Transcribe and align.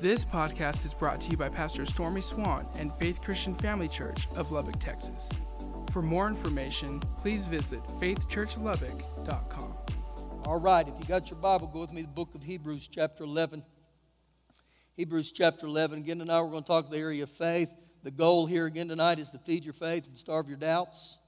This 0.00 0.24
podcast 0.24 0.86
is 0.86 0.94
brought 0.94 1.20
to 1.22 1.30
you 1.32 1.36
by 1.36 1.48
Pastor 1.48 1.84
Stormy 1.84 2.20
Swann 2.20 2.68
and 2.76 2.92
Faith 2.92 3.20
Christian 3.20 3.52
Family 3.52 3.88
Church 3.88 4.28
of 4.36 4.52
Lubbock, 4.52 4.78
Texas. 4.78 5.28
For 5.90 6.02
more 6.02 6.28
information, 6.28 7.00
please 7.18 7.48
visit 7.48 7.82
faithchurchlubbock.com. 7.98 9.74
All 10.46 10.60
right, 10.60 10.86
if 10.86 10.94
you 11.00 11.04
got 11.06 11.30
your 11.30 11.40
Bible, 11.40 11.66
go 11.66 11.80
with 11.80 11.92
me 11.92 12.02
to 12.02 12.06
the 12.06 12.12
book 12.12 12.36
of 12.36 12.44
Hebrews, 12.44 12.86
chapter 12.86 13.24
11. 13.24 13.64
Hebrews, 14.94 15.32
chapter 15.32 15.66
11. 15.66 15.98
Again, 15.98 16.20
tonight 16.20 16.42
we're 16.42 16.52
going 16.52 16.62
to 16.62 16.68
talk 16.68 16.88
the 16.88 16.96
area 16.96 17.24
of 17.24 17.30
faith. 17.30 17.70
The 18.04 18.12
goal 18.12 18.46
here 18.46 18.66
again 18.66 18.86
tonight 18.86 19.18
is 19.18 19.30
to 19.30 19.38
feed 19.38 19.64
your 19.64 19.74
faith 19.74 20.06
and 20.06 20.16
starve 20.16 20.46
your 20.46 20.58
doubts. 20.58 21.18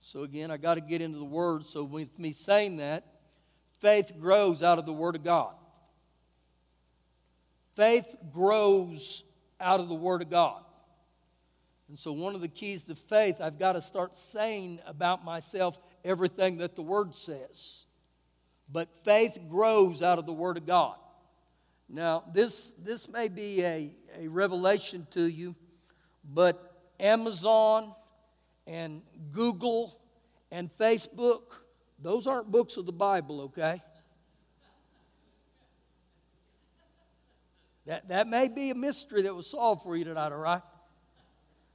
So, 0.00 0.22
again, 0.22 0.52
I 0.52 0.56
got 0.56 0.74
to 0.74 0.80
get 0.80 1.02
into 1.02 1.18
the 1.18 1.24
Word. 1.24 1.64
So, 1.64 1.82
with 1.82 2.16
me 2.16 2.30
saying 2.30 2.76
that, 2.76 3.06
faith 3.80 4.12
grows 4.20 4.62
out 4.62 4.78
of 4.78 4.86
the 4.86 4.92
Word 4.92 5.16
of 5.16 5.24
God. 5.24 5.56
Faith 7.78 8.16
grows 8.32 9.22
out 9.60 9.78
of 9.78 9.88
the 9.88 9.94
Word 9.94 10.20
of 10.20 10.28
God. 10.28 10.64
And 11.88 11.96
so, 11.96 12.10
one 12.10 12.34
of 12.34 12.40
the 12.40 12.48
keys 12.48 12.82
to 12.82 12.96
faith, 12.96 13.36
I've 13.40 13.56
got 13.56 13.74
to 13.74 13.80
start 13.80 14.16
saying 14.16 14.80
about 14.84 15.24
myself 15.24 15.78
everything 16.04 16.56
that 16.56 16.74
the 16.74 16.82
Word 16.82 17.14
says. 17.14 17.84
But 18.68 18.88
faith 19.04 19.38
grows 19.48 20.02
out 20.02 20.18
of 20.18 20.26
the 20.26 20.32
Word 20.32 20.56
of 20.56 20.66
God. 20.66 20.96
Now, 21.88 22.24
this, 22.34 22.72
this 22.82 23.08
may 23.08 23.28
be 23.28 23.62
a, 23.62 23.92
a 24.18 24.26
revelation 24.26 25.06
to 25.12 25.30
you, 25.30 25.54
but 26.24 26.82
Amazon 26.98 27.94
and 28.66 29.02
Google 29.30 29.96
and 30.50 30.68
Facebook, 30.76 31.42
those 32.00 32.26
aren't 32.26 32.50
books 32.50 32.76
of 32.76 32.86
the 32.86 32.92
Bible, 32.92 33.42
okay? 33.42 33.80
That, 37.88 38.06
that 38.08 38.28
may 38.28 38.48
be 38.48 38.68
a 38.68 38.74
mystery 38.74 39.22
that 39.22 39.34
was 39.34 39.46
solved 39.46 39.82
for 39.82 39.96
you 39.96 40.04
tonight, 40.04 40.30
all 40.30 40.38
right? 40.38 40.60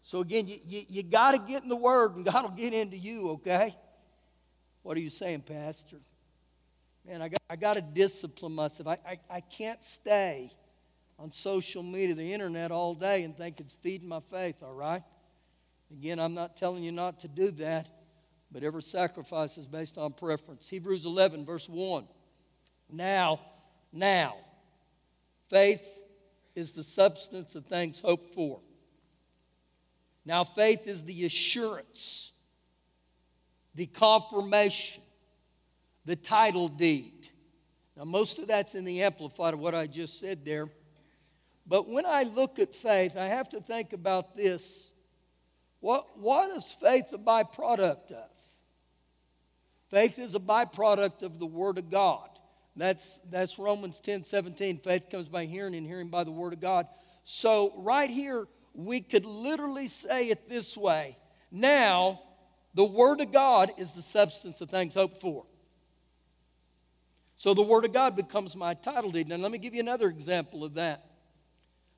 So, 0.04 0.20
again, 0.20 0.48
you, 0.48 0.58
you, 0.64 0.84
you 0.88 1.04
got 1.04 1.32
to 1.32 1.40
get 1.40 1.64
in 1.64 1.70
the 1.70 1.76
Word 1.76 2.16
and 2.16 2.24
God 2.32 2.44
will 2.44 2.52
get 2.52 2.72
into 2.72 2.96
you, 2.96 3.32
okay? 3.32 3.76
What 4.84 4.96
are 4.96 5.00
you 5.00 5.10
saying, 5.10 5.42
Pastor? 5.42 5.98
Man, 7.08 7.24
I 7.24 7.30
got, 7.30 7.40
I 7.50 7.56
got 7.56 7.74
to 7.74 7.82
discipline 7.82 8.54
myself. 8.54 8.90
I, 8.90 9.00
I, 9.10 9.20
I 9.28 9.40
can't 9.40 9.84
stay 9.84 10.52
on 11.18 11.32
social 11.32 11.82
media, 11.82 12.14
the 12.14 12.32
internet, 12.32 12.70
all 12.70 12.94
day 12.94 13.24
and 13.24 13.36
think 13.36 13.60
it's 13.60 13.74
feeding 13.74 14.08
my 14.08 14.20
faith, 14.20 14.58
all 14.62 14.76
right? 14.76 15.02
Again, 15.92 16.20
I'm 16.20 16.36
not 16.36 16.56
telling 16.56 16.84
you 16.84 16.92
not 16.92 17.22
to 17.22 17.28
do 17.28 17.50
that, 17.52 17.88
but 18.52 18.62
every 18.62 18.84
sacrifice 18.84 19.58
is 19.58 19.66
based 19.66 19.98
on 19.98 20.14
preference. 20.14 20.70
Hebrews 20.70 21.08
11, 21.08 21.44
verse 21.44 21.68
1. 21.68 22.06
Now, 22.92 23.40
now, 23.92 24.36
faith 25.50 26.02
is 26.56 26.74
the 26.74 26.84
substance 26.84 27.56
of 27.56 27.66
things 27.66 28.00
hoped 28.00 28.34
for. 28.34 28.62
Now, 30.26 30.44
faith 30.44 30.88
is 30.88 31.04
the 31.04 31.26
assurance, 31.26 32.32
the 33.76 33.88
confirmation, 33.88 35.04
the 36.06 36.16
title 36.16 36.68
deed. 36.68 37.30
Now, 37.98 38.06
most 38.06 38.40
of 38.40 38.48
that's 38.48 38.76
in 38.76 38.86
the 38.86 39.04
Amplified 39.04 39.54
of 39.54 39.60
what 39.60 39.76
I 39.76 39.88
just 39.88 40.20
said 40.20 40.46
there. 40.46 40.70
But 41.66 41.88
when 41.90 42.06
I 42.06 42.24
look 42.24 42.60
at 42.60 42.74
faith, 42.74 43.16
I 43.18 43.26
have 43.26 43.50
to 43.50 43.62
think 43.62 43.94
about 43.94 44.36
this. 44.36 44.92
What, 45.80 46.20
what 46.20 46.52
is 46.52 46.72
faith 46.74 47.12
a 47.14 47.18
byproduct 47.18 48.12
of? 48.12 48.30
Faith 49.90 50.18
is 50.18 50.34
a 50.34 50.40
byproduct 50.40 51.22
of 51.22 51.40
the 51.40 51.46
Word 51.46 51.78
of 51.78 51.90
God. 51.90 52.30
That's, 52.76 53.20
that's 53.30 53.60
Romans 53.60 54.00
10 54.00 54.26
17. 54.26 54.80
Faith 54.80 55.10
comes 55.10 55.28
by 55.28 55.46
hearing, 55.46 55.76
and 55.76 55.86
hearing 55.86 56.10
by 56.10 56.24
the 56.24 56.32
Word 56.32 56.54
of 56.54 56.60
God. 56.60 56.88
So, 57.24 57.74
right 57.78 58.10
here, 58.10 58.48
we 58.74 59.02
could 59.02 59.26
literally 59.26 59.88
say 59.88 60.30
it 60.30 60.50
this 60.50 60.76
way 60.76 61.18
Now, 61.52 62.22
the 62.74 62.86
Word 62.86 63.22
of 63.22 63.32
God 63.32 63.72
is 63.78 63.94
the 63.94 64.02
substance 64.02 64.62
of 64.62 64.70
things 64.70 64.96
hoped 64.96 65.22
for. 65.22 65.46
So, 67.38 67.54
the 67.54 67.62
Word 67.62 67.86
of 67.86 67.94
God 67.94 68.16
becomes 68.16 68.56
my 68.56 68.74
title 68.74 69.12
deed. 69.12 69.28
Now, 69.28 69.36
let 69.36 69.52
me 69.52 69.60
give 69.60 69.76
you 69.76 69.82
another 69.82 70.10
example 70.10 70.64
of 70.64 70.74
that. 70.76 71.06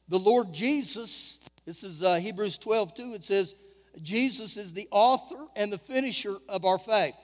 The 0.10 0.20
Lord 0.20 0.54
Jesus, 0.54 1.40
this 1.66 1.84
is 1.84 2.04
uh, 2.04 2.16
Hebrews 2.16 2.58
12 2.58 2.94
2, 2.94 3.14
it 3.14 3.24
says, 3.24 3.56
Jesus 4.02 4.58
is 4.58 4.74
the 4.74 4.90
author 4.92 5.48
and 5.56 5.72
the 5.72 5.78
finisher 5.78 6.36
of 6.50 6.66
our 6.66 6.78
faith. 6.78 7.16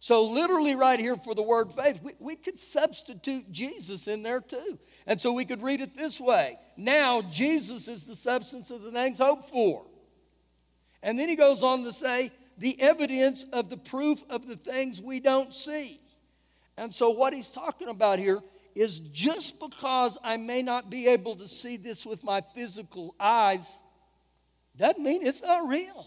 So, 0.00 0.24
literally, 0.24 0.76
right 0.76 1.00
here 1.00 1.16
for 1.16 1.34
the 1.34 1.42
word 1.42 1.72
faith, 1.72 2.00
we, 2.02 2.12
we 2.20 2.36
could 2.36 2.58
substitute 2.58 3.50
Jesus 3.50 4.06
in 4.06 4.22
there 4.22 4.40
too. 4.40 4.78
And 5.06 5.20
so 5.20 5.32
we 5.32 5.44
could 5.44 5.62
read 5.62 5.80
it 5.80 5.96
this 5.96 6.20
way 6.20 6.56
Now, 6.76 7.22
Jesus 7.22 7.88
is 7.88 8.04
the 8.04 8.16
substance 8.16 8.70
of 8.70 8.82
the 8.82 8.92
things 8.92 9.18
hoped 9.18 9.48
for. 9.48 9.84
And 11.02 11.18
then 11.18 11.28
he 11.28 11.36
goes 11.36 11.62
on 11.62 11.84
to 11.84 11.92
say, 11.92 12.32
the 12.58 12.80
evidence 12.80 13.44
of 13.52 13.70
the 13.70 13.76
proof 13.76 14.22
of 14.28 14.46
the 14.48 14.56
things 14.56 15.00
we 15.00 15.20
don't 15.20 15.54
see. 15.54 16.00
And 16.76 16.94
so, 16.94 17.10
what 17.10 17.32
he's 17.32 17.50
talking 17.50 17.88
about 17.88 18.18
here 18.18 18.40
is 18.74 19.00
just 19.00 19.58
because 19.58 20.16
I 20.22 20.36
may 20.36 20.62
not 20.62 20.90
be 20.90 21.08
able 21.08 21.36
to 21.36 21.48
see 21.48 21.76
this 21.76 22.06
with 22.06 22.22
my 22.22 22.42
physical 22.54 23.14
eyes, 23.18 23.82
doesn't 24.76 25.02
mean 25.02 25.26
it's 25.26 25.42
not 25.42 25.66
real. 25.68 26.06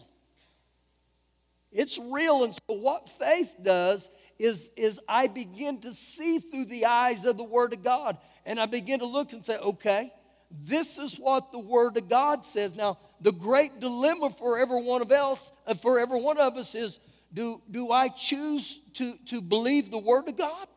It's 1.72 2.00
real. 2.00 2.44
And 2.44 2.54
so, 2.54 2.62
what 2.68 3.09
faith 3.09 3.56
does 3.62 4.09
is, 4.38 4.72
is 4.76 5.00
I 5.08 5.28
begin 5.28 5.80
to 5.82 5.94
see 5.94 6.40
through 6.40 6.66
the 6.66 6.86
eyes 6.86 7.26
of 7.26 7.38
the 7.38 7.44
Word 7.44 7.74
of 7.74 7.84
God. 7.84 8.18
And 8.46 8.59
I 8.59 8.66
begin 8.66 9.00
to 9.00 9.06
look 9.06 9.34
and 9.34 9.46
say, 9.46 9.58
okay, 9.58 10.12
this 10.50 10.98
is 10.98 11.18
what 11.18 11.52
the 11.52 11.59
Word 11.59 11.96
of 11.98 12.09
God 12.09 12.46
says. 12.46 12.76
Now, 12.76 12.98
the 13.22 13.32
great 13.32 13.80
dilemma 13.80 14.32
for 14.32 14.59
every 14.59 14.84
one 14.84 15.02
of 15.02 15.12
else, 15.12 15.52
uh, 15.68 15.76
for 15.76 16.00
every 16.00 16.22
one 16.22 16.38
of 16.38 16.58
us 16.58 16.76
is 16.76 17.00
do, 17.34 17.62
do 17.70 17.92
I 17.92 18.09
choose 18.09 18.80
to, 18.96 19.16
to 19.28 19.42
believe 19.42 19.92
the 19.92 19.98
Word 19.98 20.28
of 20.28 20.38
God? 20.38 20.68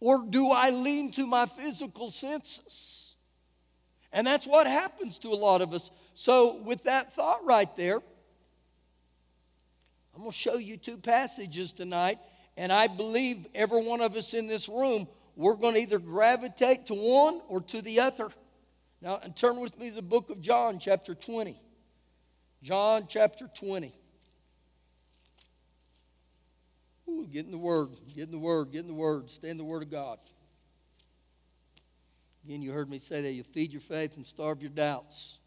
Or 0.00 0.24
do 0.28 0.50
I 0.50 0.70
lean 0.70 1.12
to 1.12 1.26
my 1.26 1.46
physical 1.46 2.10
senses? 2.10 3.14
And 4.12 4.26
that's 4.26 4.46
what 4.46 4.66
happens 4.66 5.18
to 5.20 5.28
a 5.28 5.36
lot 5.36 5.62
of 5.62 5.72
us. 5.72 5.90
So, 6.14 6.56
with 6.62 6.84
that 6.84 7.12
thought 7.12 7.44
right 7.44 7.74
there, 7.76 8.02
I'm 10.14 10.20
going 10.20 10.30
to 10.30 10.36
show 10.36 10.56
you 10.56 10.76
two 10.76 10.98
passages 10.98 11.72
tonight, 11.72 12.18
and 12.56 12.72
I 12.72 12.86
believe 12.86 13.46
every 13.54 13.84
one 13.84 14.00
of 14.00 14.14
us 14.14 14.34
in 14.34 14.46
this 14.46 14.68
room, 14.68 15.08
we're 15.36 15.54
going 15.54 15.74
to 15.74 15.80
either 15.80 15.98
gravitate 15.98 16.86
to 16.86 16.94
one 16.94 17.40
or 17.48 17.60
to 17.62 17.80
the 17.80 18.00
other. 18.00 18.28
Now, 19.00 19.20
and 19.22 19.34
turn 19.34 19.58
with 19.60 19.78
me 19.78 19.88
to 19.88 19.96
the 19.96 20.02
book 20.02 20.30
of 20.30 20.40
John, 20.40 20.78
chapter 20.78 21.14
20. 21.14 21.58
John, 22.62 23.06
chapter 23.08 23.48
20. 23.52 23.92
Ooh, 27.08 27.26
get 27.26 27.44
in 27.44 27.50
the 27.50 27.58
Word, 27.58 27.88
get 28.14 28.24
in 28.24 28.30
the 28.30 28.38
Word, 28.38 28.70
get 28.70 28.82
in 28.82 28.86
the 28.86 28.94
Word, 28.94 29.28
stay 29.28 29.50
in 29.50 29.58
the 29.58 29.64
Word 29.64 29.82
of 29.82 29.90
God. 29.90 30.18
Again, 32.44 32.62
you 32.62 32.72
heard 32.72 32.88
me 32.88 32.98
say 32.98 33.22
that 33.22 33.32
you 33.32 33.42
feed 33.42 33.72
your 33.72 33.80
faith 33.80 34.16
and 34.16 34.26
starve 34.26 34.62
your 34.62 34.70
doubts. 34.70 35.38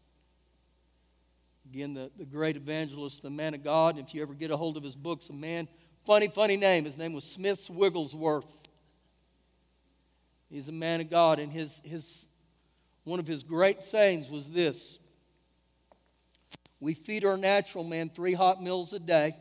Again, 1.70 1.94
the, 1.94 2.10
the 2.16 2.24
great 2.24 2.56
evangelist, 2.56 3.22
the 3.22 3.30
man 3.30 3.52
of 3.52 3.64
God. 3.64 3.98
If 3.98 4.14
you 4.14 4.22
ever 4.22 4.34
get 4.34 4.50
a 4.50 4.56
hold 4.56 4.76
of 4.76 4.84
his 4.84 4.94
books, 4.94 5.30
a 5.30 5.32
man, 5.32 5.66
funny, 6.04 6.28
funny 6.28 6.56
name. 6.56 6.84
His 6.84 6.96
name 6.96 7.12
was 7.12 7.24
Smith 7.24 7.68
Wigglesworth. 7.68 8.68
He's 10.48 10.68
a 10.68 10.72
man 10.72 11.00
of 11.00 11.10
God, 11.10 11.40
and 11.40 11.52
his, 11.52 11.82
his, 11.84 12.28
one 13.02 13.18
of 13.18 13.26
his 13.26 13.42
great 13.42 13.82
sayings 13.82 14.30
was 14.30 14.48
this 14.48 15.00
We 16.78 16.94
feed 16.94 17.24
our 17.24 17.36
natural 17.36 17.82
man 17.82 18.10
three 18.10 18.34
hot 18.34 18.62
meals 18.62 18.92
a 18.92 19.00
day, 19.00 19.34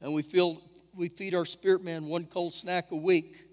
and 0.00 0.12
we, 0.12 0.22
feel, 0.22 0.60
we 0.92 1.08
feed 1.08 1.34
our 1.36 1.44
spirit 1.44 1.84
man 1.84 2.06
one 2.06 2.24
cold 2.24 2.52
snack 2.52 2.90
a 2.90 2.96
week. 2.96 3.46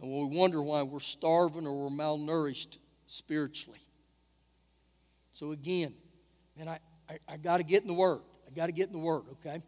And 0.00 0.10
we 0.10 0.36
wonder 0.36 0.60
why 0.60 0.82
we're 0.82 1.00
starving 1.00 1.66
or 1.66 1.84
we're 1.84 1.96
malnourished 1.96 2.78
spiritually. 3.06 3.85
So 5.36 5.52
again, 5.52 5.92
man, 6.56 6.66
I, 6.66 6.78
I, 7.10 7.18
I 7.28 7.36
got 7.36 7.58
to 7.58 7.62
get 7.62 7.82
in 7.82 7.88
the 7.88 7.94
Word. 7.94 8.20
I 8.50 8.54
got 8.56 8.66
to 8.66 8.72
get 8.72 8.86
in 8.86 8.94
the 8.94 8.98
Word, 8.98 9.24
okay? 9.32 9.62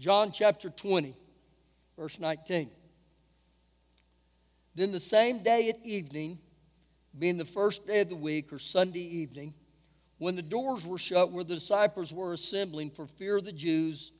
John 0.00 0.32
chapter 0.32 0.68
20, 0.68 1.14
verse 1.96 2.18
19. 2.18 2.68
Then 4.74 4.90
the 4.90 4.98
same 4.98 5.44
day 5.44 5.68
at 5.68 5.76
evening, 5.84 6.40
being 7.16 7.38
the 7.38 7.44
first 7.44 7.86
day 7.86 8.00
of 8.00 8.08
the 8.08 8.16
week 8.16 8.52
or 8.52 8.58
Sunday 8.58 8.98
evening, 8.98 9.54
when 10.18 10.34
the 10.34 10.42
doors 10.42 10.84
were 10.84 10.98
shut 10.98 11.30
where 11.30 11.44
the 11.44 11.54
disciples 11.54 12.12
were 12.12 12.32
assembling 12.32 12.90
for 12.90 13.06
fear 13.06 13.36
of 13.36 13.44
the 13.44 13.52
Jews, 13.52 14.10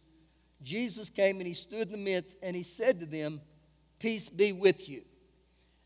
Jesus 0.63 1.11
came 1.11 1.39
and 1.39 1.49
he 1.49 1.55
stood 1.55 1.89
in 1.89 1.93
the 1.93 1.99
midst 1.99 2.39
and 2.45 2.55
he 2.55 2.63
said 2.63 3.01
to 3.01 3.07
them, 3.07 3.41
Peace 3.99 4.29
be 4.29 4.53
with 4.53 4.89
you. 4.89 5.03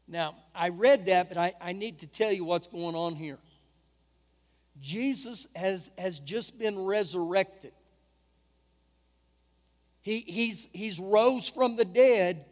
Now, 0.06 0.34
I 0.54 0.68
read 0.68 1.06
that, 1.06 1.30
but 1.30 1.38
I, 1.38 1.54
I 1.58 1.72
need 1.72 2.00
to 2.00 2.06
tell 2.06 2.32
you 2.32 2.44
what's 2.44 2.68
going 2.68 2.94
on 2.94 3.14
here. 3.14 3.38
Jesus 4.80 5.48
has, 5.56 5.90
has 5.98 6.20
just 6.20 6.58
been 6.58 6.84
resurrected. 6.84 7.72
He, 10.00 10.20
he's, 10.20 10.68
he's 10.72 11.00
rose 11.00 11.48
from 11.48 11.76
the 11.76 11.84
dead, 11.84 12.44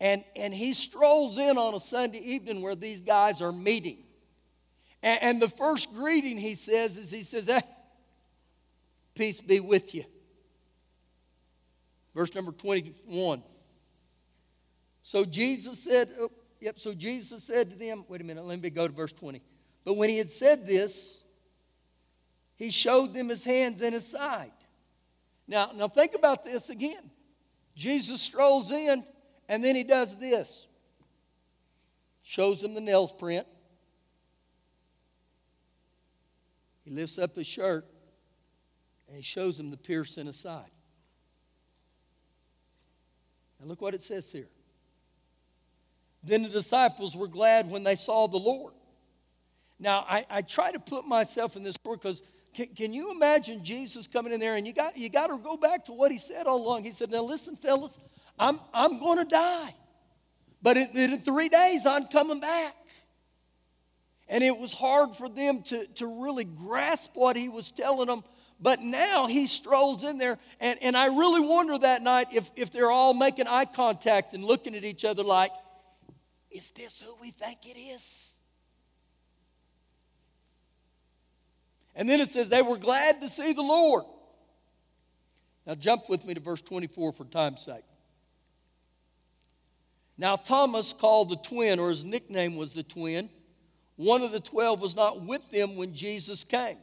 And, 0.00 0.24
and 0.34 0.52
he 0.52 0.72
strolls 0.72 1.38
in 1.38 1.56
on 1.56 1.74
a 1.74 1.80
Sunday 1.80 2.18
evening 2.18 2.60
where 2.60 2.74
these 2.74 3.00
guys 3.00 3.40
are 3.40 3.52
meeting. 3.52 3.98
And, 5.00 5.22
and 5.22 5.42
the 5.42 5.48
first 5.48 5.94
greeting 5.94 6.38
he 6.38 6.56
says 6.56 6.98
is 6.98 7.10
he 7.10 7.22
says, 7.22 7.46
hey, 7.46 7.62
peace 9.14 9.40
be 9.40 9.60
with 9.60 9.94
you. 9.94 10.04
Verse 12.16 12.34
number 12.34 12.50
21. 12.50 13.42
So 15.04 15.24
Jesus 15.24 15.78
said, 15.78 16.10
oh, 16.20 16.32
yep, 16.60 16.80
so 16.80 16.94
Jesus 16.94 17.44
said 17.44 17.70
to 17.70 17.76
them, 17.76 18.04
wait 18.08 18.20
a 18.20 18.24
minute, 18.24 18.44
let 18.44 18.60
me 18.60 18.70
go 18.70 18.88
to 18.88 18.92
verse 18.92 19.12
20. 19.12 19.40
But 19.84 19.96
when 19.96 20.08
he 20.08 20.18
had 20.18 20.32
said 20.32 20.66
this, 20.66 21.21
he 22.62 22.70
showed 22.70 23.12
them 23.12 23.28
his 23.28 23.42
hands 23.42 23.82
and 23.82 23.92
his 23.92 24.06
side. 24.06 24.52
Now, 25.48 25.72
now 25.74 25.88
think 25.88 26.14
about 26.14 26.44
this 26.44 26.70
again. 26.70 27.10
Jesus 27.74 28.22
strolls 28.22 28.70
in 28.70 29.04
and 29.48 29.64
then 29.64 29.74
he 29.74 29.82
does 29.82 30.16
this. 30.16 30.68
Shows 32.22 32.62
them 32.62 32.74
the 32.74 32.80
nails 32.80 33.12
print. 33.14 33.48
He 36.84 36.92
lifts 36.92 37.18
up 37.18 37.34
his 37.34 37.48
shirt 37.48 37.84
and 39.08 39.16
he 39.16 39.22
shows 39.24 39.56
them 39.56 39.72
the 39.72 39.76
pierce 39.76 40.16
in 40.16 40.28
his 40.28 40.36
side. 40.36 40.70
And 43.58 43.68
look 43.68 43.82
what 43.82 43.92
it 43.92 44.02
says 44.02 44.30
here. 44.30 44.48
Then 46.22 46.44
the 46.44 46.48
disciples 46.48 47.16
were 47.16 47.26
glad 47.26 47.72
when 47.72 47.82
they 47.82 47.96
saw 47.96 48.28
the 48.28 48.38
Lord. 48.38 48.74
Now, 49.80 50.06
I, 50.08 50.24
I 50.30 50.42
try 50.42 50.70
to 50.70 50.78
put 50.78 51.08
myself 51.08 51.56
in 51.56 51.64
this 51.64 51.74
story 51.74 51.96
because 51.96 52.22
can, 52.54 52.66
can, 52.68 52.92
you 52.92 53.10
imagine 53.10 53.64
Jesus 53.64 54.06
coming 54.06 54.32
in 54.32 54.40
there 54.40 54.56
and 54.56 54.66
you 54.66 54.72
got, 54.72 54.96
you 54.96 55.08
got 55.08 55.28
to 55.28 55.38
go 55.38 55.56
back 55.56 55.84
to 55.86 55.92
what 55.92 56.12
he 56.12 56.18
said 56.18 56.46
all 56.46 56.64
along. 56.64 56.84
He 56.84 56.90
said, 56.90 57.10
Now 57.10 57.22
listen, 57.22 57.56
fellas, 57.56 57.98
I'm, 58.38 58.60
I'm 58.72 58.98
going 58.98 59.18
to 59.18 59.24
die. 59.24 59.74
But 60.62 60.76
in, 60.76 60.88
in 60.96 61.18
three 61.18 61.48
days, 61.48 61.86
I'm 61.86 62.06
coming 62.06 62.40
back. 62.40 62.74
And 64.28 64.42
it 64.44 64.56
was 64.56 64.72
hard 64.72 65.14
for 65.16 65.28
them 65.28 65.62
to, 65.64 65.86
to 65.94 66.06
really 66.06 66.44
grasp 66.44 67.12
what 67.14 67.36
he 67.36 67.48
was 67.48 67.72
telling 67.72 68.06
them. 68.06 68.22
But 68.60 68.80
now 68.80 69.26
he 69.26 69.48
strolls 69.48 70.04
in 70.04 70.18
there, 70.18 70.38
and, 70.60 70.78
and 70.80 70.96
I 70.96 71.06
really 71.06 71.40
wonder 71.40 71.76
that 71.78 72.00
night 72.00 72.28
if, 72.32 72.48
if 72.54 72.70
they're 72.70 72.92
all 72.92 73.12
making 73.12 73.48
eye 73.48 73.64
contact 73.64 74.34
and 74.34 74.44
looking 74.44 74.76
at 74.76 74.84
each 74.84 75.04
other 75.04 75.24
like, 75.24 75.50
is 76.48 76.70
this 76.70 77.00
who 77.00 77.12
we 77.20 77.32
think 77.32 77.66
it 77.66 77.76
is? 77.76 78.36
And 81.94 82.08
then 82.08 82.20
it 82.20 82.28
says 82.28 82.48
they 82.48 82.62
were 82.62 82.78
glad 82.78 83.20
to 83.20 83.28
see 83.28 83.52
the 83.52 83.62
Lord. 83.62 84.04
Now 85.66 85.74
jump 85.74 86.08
with 86.08 86.24
me 86.24 86.34
to 86.34 86.40
verse 86.40 86.62
24 86.62 87.12
for 87.12 87.24
time's 87.24 87.62
sake. 87.62 87.84
Now 90.18 90.36
Thomas, 90.36 90.92
called 90.92 91.30
the 91.30 91.36
twin, 91.36 91.78
or 91.78 91.90
his 91.90 92.04
nickname 92.04 92.56
was 92.56 92.72
the 92.72 92.82
twin, 92.82 93.28
one 93.96 94.22
of 94.22 94.32
the 94.32 94.40
twelve 94.40 94.80
was 94.80 94.96
not 94.96 95.22
with 95.22 95.50
them 95.50 95.76
when 95.76 95.94
Jesus 95.94 96.44
came. 96.44 96.78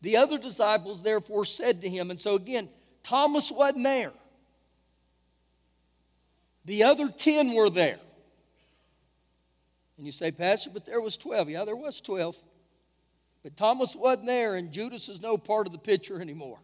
The 0.00 0.16
other 0.16 0.38
disciples 0.38 1.02
therefore 1.02 1.44
said 1.44 1.82
to 1.82 1.88
him, 1.88 2.10
and 2.10 2.20
so 2.20 2.34
again, 2.34 2.68
Thomas 3.02 3.50
wasn't 3.50 3.84
there. 3.84 4.12
The 6.64 6.84
other 6.84 7.08
ten 7.08 7.54
were 7.54 7.70
there. 7.70 7.98
And 9.96 10.06
you 10.06 10.12
say, 10.12 10.30
Pastor, 10.30 10.70
but 10.72 10.86
there 10.86 11.00
was 11.00 11.16
12. 11.16 11.50
Yeah, 11.50 11.64
there 11.64 11.74
was 11.74 12.00
12. 12.00 12.36
But 13.42 13.56
Thomas 13.56 13.94
wasn't 13.94 14.26
there, 14.26 14.56
and 14.56 14.72
Judas 14.72 15.08
is 15.08 15.20
no 15.20 15.38
part 15.38 15.66
of 15.66 15.72
the 15.72 15.78
picture 15.78 16.20
anymore. 16.20 16.58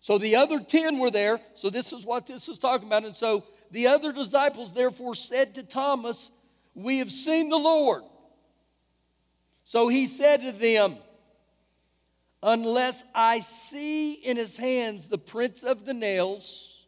So 0.00 0.18
the 0.18 0.36
other 0.36 0.60
10 0.60 0.98
were 0.98 1.10
there. 1.10 1.40
So 1.54 1.70
this 1.70 1.92
is 1.92 2.04
what 2.04 2.26
this 2.26 2.48
is 2.48 2.58
talking 2.58 2.86
about. 2.86 3.04
And 3.04 3.16
so 3.16 3.44
the 3.70 3.88
other 3.88 4.12
disciples 4.12 4.72
therefore 4.72 5.14
said 5.14 5.54
to 5.56 5.62
Thomas, 5.62 6.30
We 6.74 6.98
have 6.98 7.10
seen 7.10 7.48
the 7.48 7.58
Lord. 7.58 8.02
So 9.64 9.88
he 9.88 10.06
said 10.06 10.42
to 10.42 10.52
them, 10.52 10.96
Unless 12.42 13.02
I 13.14 13.40
see 13.40 14.12
in 14.12 14.36
his 14.36 14.56
hands 14.56 15.08
the 15.08 15.18
prints 15.18 15.64
of 15.64 15.84
the 15.84 15.94
nails, 15.94 16.86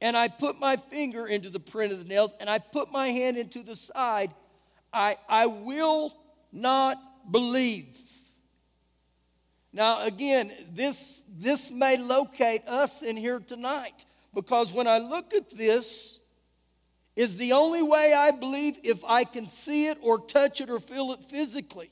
and 0.00 0.16
I 0.16 0.28
put 0.28 0.58
my 0.58 0.76
finger 0.76 1.26
into 1.26 1.50
the 1.50 1.60
print 1.60 1.92
of 1.92 2.00
the 2.00 2.08
nails, 2.08 2.34
and 2.40 2.50
I 2.50 2.58
put 2.58 2.90
my 2.90 3.08
hand 3.08 3.36
into 3.36 3.62
the 3.62 3.76
side, 3.76 4.34
I, 4.92 5.16
I 5.28 5.46
will 5.46 6.12
not 6.52 6.98
believe. 7.30 7.98
Now, 9.72 10.02
again, 10.02 10.52
this, 10.72 11.22
this 11.28 11.70
may 11.70 11.96
locate 11.96 12.66
us 12.66 13.02
in 13.02 13.16
here 13.16 13.40
tonight 13.40 14.04
because 14.34 14.72
when 14.72 14.86
I 14.86 14.98
look 14.98 15.34
at 15.34 15.50
this, 15.50 16.18
is 17.16 17.36
the 17.36 17.52
only 17.52 17.82
way 17.82 18.12
I 18.12 18.30
believe 18.30 18.78
if 18.84 19.02
I 19.04 19.24
can 19.24 19.46
see 19.46 19.88
it 19.88 19.98
or 20.02 20.18
touch 20.18 20.60
it 20.60 20.68
or 20.68 20.78
feel 20.78 21.12
it 21.12 21.24
physically. 21.24 21.90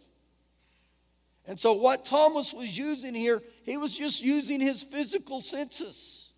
And 1.46 1.58
so, 1.58 1.72
what 1.72 2.04
Thomas 2.04 2.52
was 2.54 2.78
using 2.78 3.14
here, 3.14 3.42
he 3.64 3.76
was 3.76 3.96
just 3.96 4.22
using 4.22 4.60
his 4.60 4.82
physical 4.82 5.40
senses. 5.40 6.30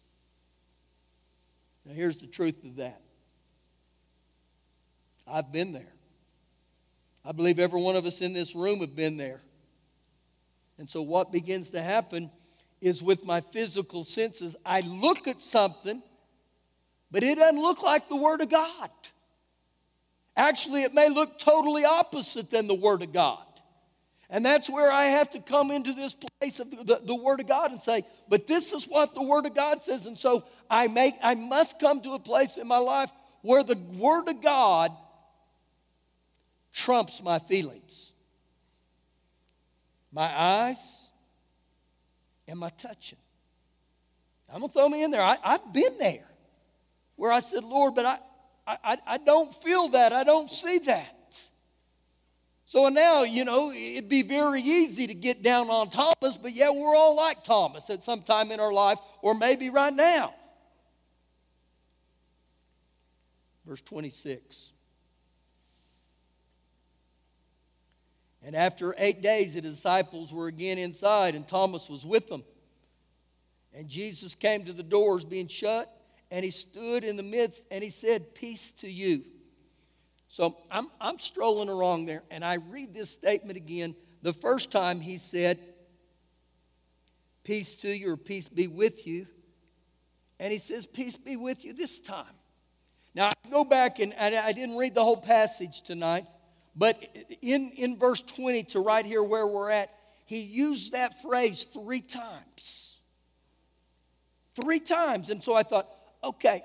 Now, 1.85 1.95
here's 1.95 2.19
the 2.19 2.27
truth 2.27 2.65
of 2.65 2.77
that 2.77 3.01
I've 5.27 5.53
been 5.53 5.73
there. 5.73 5.93
I 7.27 7.33
believe 7.33 7.59
every 7.59 7.81
one 7.81 7.97
of 7.97 8.07
us 8.07 8.21
in 8.21 8.33
this 8.33 8.55
room 8.55 8.81
have 8.81 8.95
been 8.95 9.17
there. 9.17 9.41
And 10.79 10.89
so, 10.89 11.03
what 11.03 11.33
begins 11.33 11.71
to 11.71 11.83
happen 11.83 12.31
is 12.81 13.03
with 13.03 13.25
my 13.25 13.41
physical 13.41 14.05
senses, 14.05 14.55
I 14.65 14.83
look 14.83 15.27
at 15.27 15.41
something, 15.41 16.03
but 17.11 17.25
it 17.25 17.39
doesn't 17.39 17.61
look 17.61 17.83
like 17.83 18.09
the 18.09 18.17
Word 18.17 18.43
of 18.43 18.51
God. 18.51 18.91
Actually, 20.37 20.83
it 20.83 20.95
may 20.95 21.09
look 21.09 21.39
totally 21.39 21.85
opposite 21.85 22.51
than 22.51 22.69
the 22.69 22.75
Word 22.75 23.03
of 23.03 23.13
God. 23.13 23.43
And 24.29 24.45
that's 24.45 24.69
where 24.69 24.91
I 24.91 25.07
have 25.07 25.31
to 25.31 25.41
come 25.41 25.71
into 25.71 25.93
this 25.95 26.15
place 26.15 26.61
of 26.61 26.71
the, 26.71 26.85
the, 26.85 27.01
the, 27.05 27.15
Word 27.15 27.41
of 27.41 27.49
God 27.49 27.71
and 27.71 27.81
say, 27.81 28.05
but 28.29 28.47
this 28.47 28.73
is 28.73 28.85
what 28.85 29.15
the 29.15 29.23
Word 29.23 29.47
of 29.47 29.55
God 29.55 29.83
says. 29.83 30.07
And 30.07 30.19
so 30.19 30.45
I 30.69 30.89
make 30.89 31.15
I 31.23 31.35
must 31.35 31.79
come 31.79 32.01
to 32.03 32.13
a 32.13 32.19
place 32.19 32.57
in 32.57 32.69
my 32.69 32.79
life 32.79 33.11
where 33.43 33.63
the 33.63 33.79
Word 33.97 34.29
of 34.29 34.43
God 34.43 34.93
trumps 36.77 37.23
my 37.23 37.39
feelings. 37.39 38.13
My 40.13 40.31
eyes 40.41 41.11
and 42.47 42.59
my 42.61 42.69
touching. 42.69 43.19
I'm 44.53 44.61
gonna 44.61 44.73
throw 44.73 44.89
me 44.89 45.03
in 45.03 45.11
there. 45.11 45.23
I, 45.23 45.39
have 45.43 45.73
been 45.73 45.99
there 45.99 46.29
where 47.17 47.33
I 47.33 47.41
said, 47.41 47.65
Lord, 47.65 47.95
but 47.97 48.07
I, 48.07 48.19
I, 48.67 48.99
I 49.07 49.19
don't 49.19 49.53
feel 49.55 49.89
that. 49.89 50.13
I 50.13 50.23
don't 50.23 50.51
see 50.51 50.79
that. 50.81 51.13
So 52.67 52.89
now, 52.89 53.23
you 53.23 53.45
know, 53.45 53.73
it'd 53.73 54.09
be 54.09 54.23
very 54.23 54.61
easy 54.61 55.07
to 55.07 55.15
get 55.15 55.43
down 55.43 55.71
on 55.71 55.89
Thomas, 55.89 56.37
but 56.37 56.53
yeah, 56.53 56.71
we're 56.71 56.95
all 56.95 57.17
like 57.17 57.43
Thomas 57.43 57.91
at 57.91 58.03
some 58.03 58.23
time 58.23 58.53
in 58.53 58.61
our 58.61 58.73
life, 58.73 58.99
or 59.23 59.35
maybe 59.35 59.71
right 59.71 59.95
now. 59.95 60.35
Verse 63.65 63.81
26. 63.81 64.73
And 68.47 68.55
after 68.55 68.95
eight 68.97 69.23
days, 69.23 69.55
the 69.55 69.61
disciples 69.61 70.33
were 70.33 70.47
again 70.47 70.79
inside, 70.79 71.35
and 71.35 71.49
Thomas 71.49 71.91
was 71.91 72.07
with 72.07 72.29
them. 72.29 72.45
And 73.75 73.89
Jesus 73.89 74.37
came 74.37 74.65
to 74.67 74.73
the 74.73 74.85
doors 74.85 75.25
being 75.25 75.49
shut, 75.49 75.93
and 76.31 76.45
he 76.45 76.53
stood 76.53 77.03
in 77.03 77.17
the 77.17 77.25
midst, 77.25 77.65
and 77.73 77.83
he 77.83 77.91
said, 77.91 78.37
Peace 78.37 78.71
to 78.79 78.89
you. 78.89 79.25
So 80.29 80.59
I'm, 80.71 80.87
I'm 81.01 81.19
strolling 81.19 81.69
along 81.69 82.07
there, 82.07 82.23
and 82.31 82.45
I 82.45 82.55
read 82.55 82.95
this 82.95 83.11
statement 83.11 83.57
again. 83.57 83.97
The 84.23 84.33
first 84.33 84.71
time 84.71 85.01
he 85.01 85.19
said, 85.19 85.59
Peace 87.43 87.75
to 87.75 87.89
you, 87.89 88.13
or 88.13 88.17
peace 88.17 88.49
be 88.49 88.69
with 88.69 89.09
you. 89.09 89.27
And 90.39 90.53
he 90.53 90.59
says, 90.59 90.87
Peace 90.87 91.17
be 91.17 91.35
with 91.35 91.65
you 91.65 91.73
this 91.73 91.99
time. 91.99 92.27
Now, 93.13 93.27
I 93.27 93.33
go 93.51 93.65
back, 93.65 93.99
and 93.99 94.15
I 94.15 94.53
didn't 94.53 94.77
read 94.77 94.95
the 94.95 95.03
whole 95.03 95.17
passage 95.17 95.83
tonight, 95.83 96.27
but 96.77 97.03
in, 97.41 97.71
in 97.77 97.99
verse 97.99 98.21
20 98.21 98.65
to 98.65 98.81
right 98.81 99.05
here 99.05 99.23
where 99.23 99.47
we're 99.47 99.71
at, 99.71 99.91
he 100.27 100.41
used 100.41 100.93
that 100.93 101.23
phrase 101.23 101.65
three 101.65 102.03
times. 102.03 102.97
Three 104.55 104.81
times. 104.81 105.31
And 105.31 105.43
so 105.43 105.55
I 105.55 105.63
thought, 105.63 105.89
okay, 106.23 106.63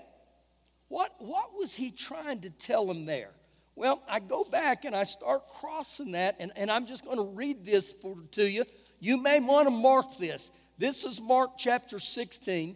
what, 0.89 1.13
what 1.19 1.51
was 1.57 1.73
he 1.73 1.91
trying 1.91 2.41
to 2.41 2.49
tell 2.49 2.89
him 2.89 3.05
there? 3.05 3.31
Well, 3.75 4.03
I 4.09 4.19
go 4.19 4.43
back 4.43 4.83
and 4.83 4.93
I 4.93 5.05
start 5.05 5.47
crossing 5.47 6.11
that, 6.11 6.35
and, 6.39 6.51
and 6.57 6.69
I'm 6.69 6.85
just 6.85 7.05
going 7.05 7.17
to 7.17 7.23
read 7.23 7.65
this 7.65 7.93
for, 7.93 8.17
to 8.31 8.49
you. 8.49 8.65
You 8.99 9.21
may 9.21 9.39
want 9.39 9.67
to 9.67 9.73
mark 9.73 10.17
this. 10.17 10.51
This 10.77 11.05
is 11.05 11.21
Mark 11.21 11.51
chapter 11.57 11.99
16. 11.99 12.75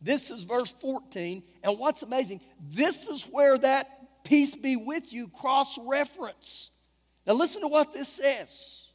This 0.00 0.30
is 0.30 0.44
verse 0.44 0.70
14. 0.70 1.42
And 1.62 1.78
what's 1.78 2.02
amazing, 2.02 2.40
this 2.70 3.08
is 3.08 3.24
where 3.24 3.58
that 3.58 3.95
peace 4.26 4.54
be 4.54 4.76
with 4.76 5.12
you 5.12 5.28
cross 5.28 5.78
reference. 5.78 6.70
Now, 7.26 7.32
listen 7.34 7.62
to 7.62 7.68
what 7.68 7.92
this 7.92 8.08
says. 8.08 8.88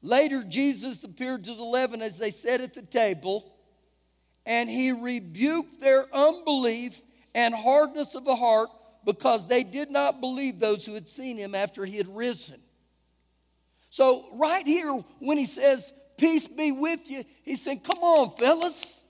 Later, 0.00 0.42
Jesus 0.42 1.04
appeared 1.04 1.44
to 1.44 1.54
the 1.54 1.62
eleven 1.62 2.02
as 2.02 2.18
they 2.18 2.30
sat 2.30 2.60
at 2.60 2.74
the 2.74 2.82
table, 2.82 3.56
and 4.46 4.68
he 4.68 4.92
rebuked 4.92 5.80
their 5.80 6.06
unbelief 6.14 7.00
and 7.34 7.54
hardness 7.54 8.14
of 8.14 8.24
the 8.24 8.36
heart 8.36 8.70
because 9.04 9.46
they 9.46 9.62
did 9.62 9.90
not 9.90 10.20
believe 10.20 10.58
those 10.58 10.84
who 10.84 10.94
had 10.94 11.08
seen 11.08 11.36
him 11.36 11.54
after 11.54 11.84
he 11.84 11.96
had 11.96 12.08
risen. 12.08 12.60
So, 13.90 14.26
right 14.32 14.66
here, 14.66 14.92
when 15.20 15.38
he 15.38 15.46
says, 15.46 15.92
Peace 16.16 16.48
be 16.48 16.72
with 16.72 17.10
you, 17.10 17.24
he's 17.42 17.62
saying, 17.62 17.80
Come 17.80 17.98
on, 17.98 18.30
fellas. 18.36 19.03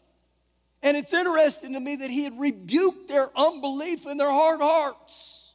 And 0.85 0.99
it's 0.99 1.15
interesting 1.15 1.73
to 1.73 1.81
me 1.81 1.97
that 1.97 2.11
he 2.11 2.25
had 2.25 2.39
rebuked 2.39 3.09
their 3.09 3.31
unbelief 3.37 4.07
in 4.07 4.19
their 4.19 4.31
hard 4.31 4.61
hearts. 4.61 5.55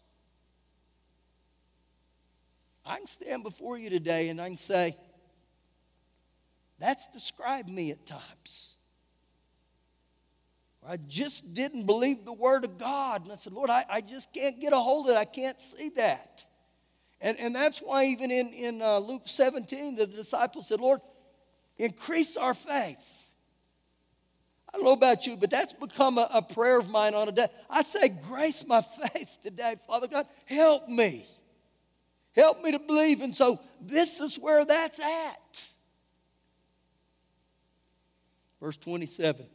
I 2.83 2.98
can 2.98 3.05
stand 3.05 3.43
before 3.43 3.77
you 3.77 3.91
today 3.91 4.29
and 4.29 4.41
I 4.41 4.48
can 4.48 4.57
say, 4.57 4.98
That's 6.79 7.05
described 7.09 7.69
me 7.69 7.91
at 7.91 8.07
times. 8.07 8.75
I 10.88 10.98
just 10.98 11.53
didn't 11.53 11.86
believe 11.86 12.25
the 12.25 12.33
word 12.33 12.65
of 12.65 12.79
God. 12.79 13.24
And 13.24 13.31
I 13.31 13.36
said, 13.36 13.53
Lord, 13.53 13.69
I, 13.69 13.86
I 13.88 14.01
just 14.01 14.33
can't 14.33 14.59
get 14.59 14.74
a 14.74 14.79
hold 14.79 15.07
of 15.07 15.15
it. 15.15 15.19
I 15.19 15.25
can't 15.25 15.62
see 15.62 15.89
that. 15.89 16.48
And, 17.21 17.38
and 17.38 17.55
that's 17.55 17.79
why, 17.79 18.05
even 18.05 18.31
in, 18.31 18.48
in 18.48 18.81
uh, 18.81 18.98
Luke 18.98 19.24
17, 19.25 19.95
the 19.95 20.07
disciples 20.07 20.69
said, 20.69 20.79
Lord, 20.79 21.01
increase 21.77 22.36
our 22.36 22.55
faith. 22.55 23.19
I 24.72 24.78
don't 24.78 24.86
know 24.86 24.94
about 24.94 25.26
you, 25.26 25.36
but 25.36 25.50
that's 25.50 25.74
become 25.74 26.18
a, 26.18 26.30
a 26.32 26.42
prayer 26.42 26.80
of 26.80 26.90
mine 26.90 27.16
on 27.16 27.28
a 27.28 27.32
day. 27.32 27.48
I 27.70 27.82
say, 27.82 28.10
grace 28.10 28.66
my 28.68 28.82
faith 29.14 29.40
today. 29.42 29.76
Father 29.88 30.08
God, 30.08 30.28
help 30.46 30.88
me. 30.88 31.26
Help 32.36 32.62
me 32.62 32.72
to 32.72 32.80
believe. 32.80 33.22
And 33.22 33.36
so 33.36 33.60
this 33.82 34.20
is 34.20 34.38
where 34.38 34.64
that's 34.66 35.00
at. 35.00 35.68
Verse 38.62 38.78
27. 38.78 39.46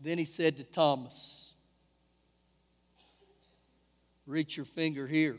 Then 0.00 0.18
he 0.18 0.24
said 0.24 0.58
to 0.58 0.64
Thomas, 0.64 1.52
Reach 4.26 4.56
your 4.56 4.66
finger 4.66 5.06
here 5.06 5.38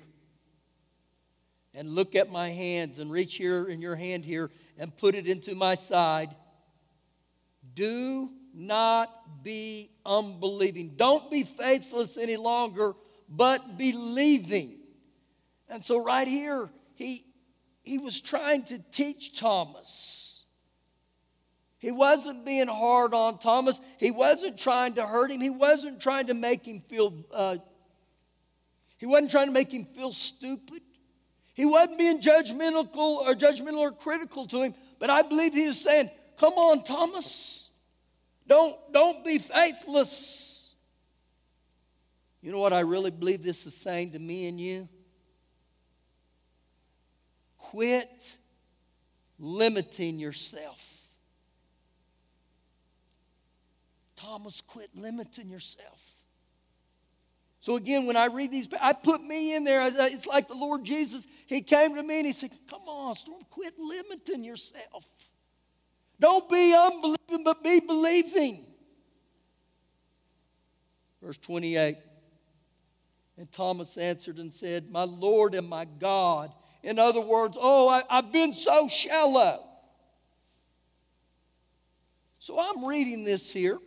and 1.76 1.94
look 1.94 2.16
at 2.16 2.32
my 2.32 2.50
hands, 2.50 3.00
and 3.00 3.12
reach 3.12 3.36
here 3.36 3.66
in 3.68 3.82
your 3.82 3.96
hand 3.96 4.24
here 4.24 4.50
and 4.78 4.96
put 4.96 5.14
it 5.14 5.28
into 5.28 5.54
my 5.54 5.76
side. 5.76 6.34
Do 7.76 8.32
not 8.54 9.44
be 9.44 9.92
unbelieving. 10.06 10.94
Don't 10.96 11.30
be 11.30 11.44
faithless 11.44 12.18
any 12.18 12.38
longer, 12.38 12.96
but 13.30 13.78
believing. 13.78 14.78
And 15.70 15.86
so, 15.86 16.04
right 16.04 16.28
here, 16.28 16.70
he, 16.96 17.26
he 17.84 18.00
was 18.00 18.20
trying 18.20 18.64
to 18.64 18.80
teach 18.92 19.38
Thomas 19.38 20.26
he 21.86 21.92
wasn't 21.92 22.44
being 22.44 22.68
hard 22.68 23.14
on 23.14 23.38
Thomas. 23.38 23.80
He 24.00 24.10
wasn't 24.10 24.58
trying 24.58 24.96
to 24.96 25.06
hurt 25.06 25.30
him. 25.30 25.40
He 25.40 25.52
wasn't 25.52 26.02
trying 26.02 26.26
to 26.26 26.34
make 26.34 26.66
him 26.66 26.82
feel, 26.90 27.14
uh, 27.32 27.58
he 28.98 29.06
wasn't 29.06 29.30
trying 29.30 29.50
to 29.50 29.54
make 29.54 29.72
him 29.72 29.86
feel 29.86 30.12
stupid. 30.12 30.82
He 31.54 31.64
wasn't 31.64 32.00
being 32.00 32.22
judgmental 32.22 32.88
or 32.98 33.36
judgmental 33.36 33.78
or 33.78 33.92
critical 33.92 34.48
to 34.48 34.64
him. 34.64 34.74
But 34.98 35.12
I 35.12 35.22
believe 35.22 35.54
he 35.54 35.68
was 35.68 35.80
saying, 35.80 36.10
come 36.40 36.54
on, 36.54 36.84
Thomas. 36.84 37.65
Don't, 38.48 38.76
don't 38.92 39.26
be 39.26 39.40
faithless. 39.40 40.74
You 42.42 42.52
know 42.52 42.60
what 42.60 42.74
I 42.74 42.82
really 42.82 43.12
believe 43.12 43.42
this 43.42 43.66
is 43.66 43.76
saying 43.76 44.12
to 44.12 44.20
me 44.20 44.48
and 44.48 44.60
you? 44.60 44.88
Quit 47.58 48.38
limiting 49.40 50.20
yourself. 50.20 51.02
Thomas, 54.16 54.62
quit 54.62 54.90
limiting 54.96 55.50
yourself. 55.50 56.16
So 57.60 57.78
again, 57.78 58.06
when 58.06 58.16
I 58.16 58.28
read 58.28 58.52
these, 58.52 58.70
I 58.80 58.94
put 58.94 59.24
me 59.24 59.56
in 59.56 59.64
there. 59.64 59.92
It's 60.08 60.28
like 60.28 60.48
the 60.48 60.54
Lord 60.54 60.84
Jesus. 60.84 61.26
He 61.48 61.62
came 61.62 61.96
to 61.96 62.04
me 62.04 62.20
and 62.20 62.28
he 62.28 62.34
said, 62.34 62.52
Come 62.70 62.84
on, 62.84 63.16
Storm, 63.16 63.42
quit 63.50 63.74
limiting 63.80 64.44
yourself. 64.44 65.04
Don't 66.20 66.48
be 66.48 66.76
unbelieving, 66.76 67.18
but 67.46 67.64
be 67.64 67.80
believing. 67.80 68.66
Verse 71.22 71.38
28. 71.38 71.98
And 73.38 73.52
Thomas 73.52 73.98
answered 73.98 74.40
and 74.40 74.52
said, 74.52 74.90
My 74.90 75.04
Lord 75.04 75.56
and 75.56 75.70
my 75.70 75.86
God. 75.86 76.52
In 76.84 77.00
other 77.00 77.22
words, 77.22 77.58
oh, 77.60 77.88
I, 77.88 78.04
have 78.14 78.32
been 78.32 78.54
so 78.54 78.88
shallow. 78.88 79.64
So 82.40 82.60
I'm 82.60 82.86
reading 82.86 83.24
this 83.24 83.52
here. 83.52 83.80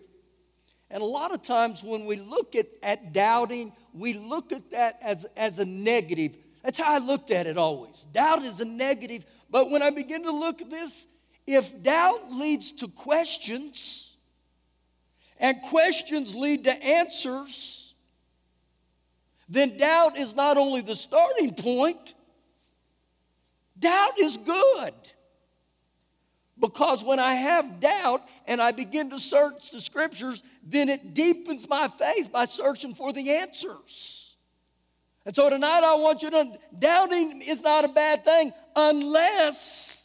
And 0.90 1.02
a 1.02 1.06
lot 1.06 1.34
of 1.34 1.42
times 1.42 1.82
when 1.82 2.06
we 2.06 2.16
look 2.16 2.54
at, 2.54 2.66
at 2.82 3.12
doubting, 3.12 3.72
we 3.92 4.14
look 4.14 4.52
at 4.52 4.70
that 4.70 4.98
as, 5.02 5.26
as 5.36 5.58
a 5.58 5.64
negative. 5.64 6.36
That's 6.62 6.78
how 6.78 6.94
I 6.94 6.98
looked 6.98 7.30
at 7.30 7.46
it 7.46 7.58
always. 7.58 8.06
Doubt 8.12 8.42
is 8.42 8.60
a 8.60 8.64
negative. 8.64 9.26
But 9.50 9.70
when 9.70 9.82
I 9.82 9.90
begin 9.90 10.22
to 10.24 10.30
look 10.30 10.60
at 10.62 10.70
this, 10.70 11.06
if 11.48 11.82
doubt 11.82 12.30
leads 12.30 12.72
to 12.72 12.88
questions, 12.88 14.14
and 15.40 15.62
questions 15.62 16.34
lead 16.34 16.64
to 16.64 16.72
answers, 16.72 17.94
then 19.48 19.78
doubt 19.78 20.18
is 20.18 20.36
not 20.36 20.58
only 20.58 20.82
the 20.82 20.94
starting 20.94 21.54
point, 21.54 22.12
doubt 23.78 24.20
is 24.20 24.36
good. 24.36 24.92
Because 26.60 27.02
when 27.02 27.18
I 27.18 27.34
have 27.34 27.80
doubt 27.80 28.28
and 28.46 28.60
I 28.60 28.72
begin 28.72 29.08
to 29.10 29.18
search 29.18 29.70
the 29.70 29.80
scriptures, 29.80 30.42
then 30.62 30.90
it 30.90 31.14
deepens 31.14 31.66
my 31.66 31.88
faith 31.88 32.30
by 32.30 32.44
searching 32.44 32.94
for 32.94 33.10
the 33.10 33.30
answers. 33.30 34.36
And 35.24 35.34
so 35.34 35.48
tonight 35.48 35.82
I 35.82 35.94
want 35.94 36.20
you 36.20 36.30
to, 36.30 36.58
doubting 36.78 37.40
is 37.40 37.62
not 37.62 37.86
a 37.86 37.88
bad 37.88 38.24
thing 38.24 38.52
unless 38.76 39.97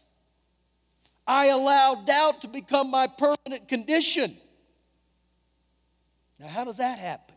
I 1.26 1.48
allow 1.48 2.04
doubt 2.06 2.42
to 2.42 2.48
become 2.48 2.92
my 2.92 3.08
permanent 3.08 3.68
condition. 3.68 4.36
Now, 6.40 6.48
how 6.48 6.66
does 6.66 6.78
that 6.78 6.98
happen? 6.98 7.36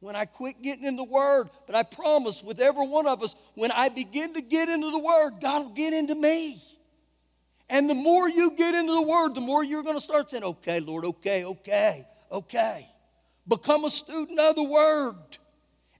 When 0.00 0.16
I 0.16 0.26
quit 0.26 0.60
getting 0.60 0.84
in 0.84 0.96
the 0.96 1.04
Word, 1.04 1.48
but 1.66 1.74
I 1.74 1.82
promise 1.82 2.42
with 2.42 2.60
every 2.60 2.86
one 2.86 3.06
of 3.06 3.22
us, 3.22 3.34
when 3.54 3.72
I 3.72 3.88
begin 3.88 4.34
to 4.34 4.42
get 4.42 4.68
into 4.68 4.90
the 4.90 4.98
Word, 4.98 5.34
God 5.40 5.62
will 5.64 5.74
get 5.74 5.94
into 5.94 6.14
me. 6.14 6.60
And 7.70 7.88
the 7.88 7.94
more 7.94 8.28
you 8.28 8.52
get 8.58 8.74
into 8.74 8.92
the 8.92 9.02
Word, 9.02 9.34
the 9.34 9.40
more 9.40 9.64
you're 9.64 9.82
going 9.82 9.96
to 9.96 10.00
start 10.02 10.28
saying, 10.28 10.44
okay, 10.44 10.80
Lord, 10.80 11.06
okay, 11.06 11.44
okay, 11.44 12.06
okay. 12.30 12.86
Become 13.48 13.86
a 13.86 13.90
student 13.90 14.38
of 14.38 14.56
the 14.56 14.64
Word. 14.64 15.38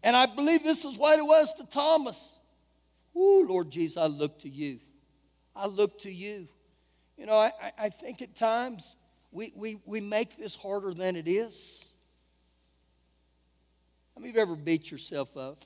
And 0.02 0.14
I 0.14 0.26
believe 0.26 0.62
this 0.62 0.84
is 0.84 0.98
what 0.98 1.18
it 1.18 1.22
was 1.22 1.54
to 1.54 1.64
Thomas. 1.64 2.38
Ooh, 3.16 3.46
Lord 3.48 3.70
Jesus, 3.70 3.96
I 3.96 4.06
look 4.06 4.40
to 4.40 4.50
you. 4.50 4.80
I 5.56 5.66
look 5.66 5.98
to 6.00 6.12
you. 6.12 6.48
You 7.16 7.26
know, 7.26 7.34
I, 7.34 7.72
I 7.78 7.88
think 7.88 8.22
at 8.22 8.34
times 8.34 8.96
we, 9.30 9.52
we, 9.54 9.80
we 9.84 10.00
make 10.00 10.36
this 10.36 10.54
harder 10.54 10.92
than 10.92 11.16
it 11.16 11.28
is. 11.28 11.92
How 14.14 14.20
many 14.20 14.30
of 14.30 14.36
you 14.36 14.42
ever 14.42 14.56
beat 14.56 14.90
yourself 14.90 15.36
up? 15.36 15.58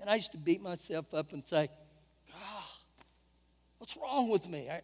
And 0.00 0.10
I 0.10 0.16
used 0.16 0.32
to 0.32 0.38
beat 0.38 0.60
myself 0.60 1.14
up 1.14 1.32
and 1.32 1.46
say, 1.46 1.68
God, 2.28 2.64
what's 3.78 3.96
wrong 3.96 4.28
with 4.28 4.48
me? 4.48 4.68
I, 4.68 4.82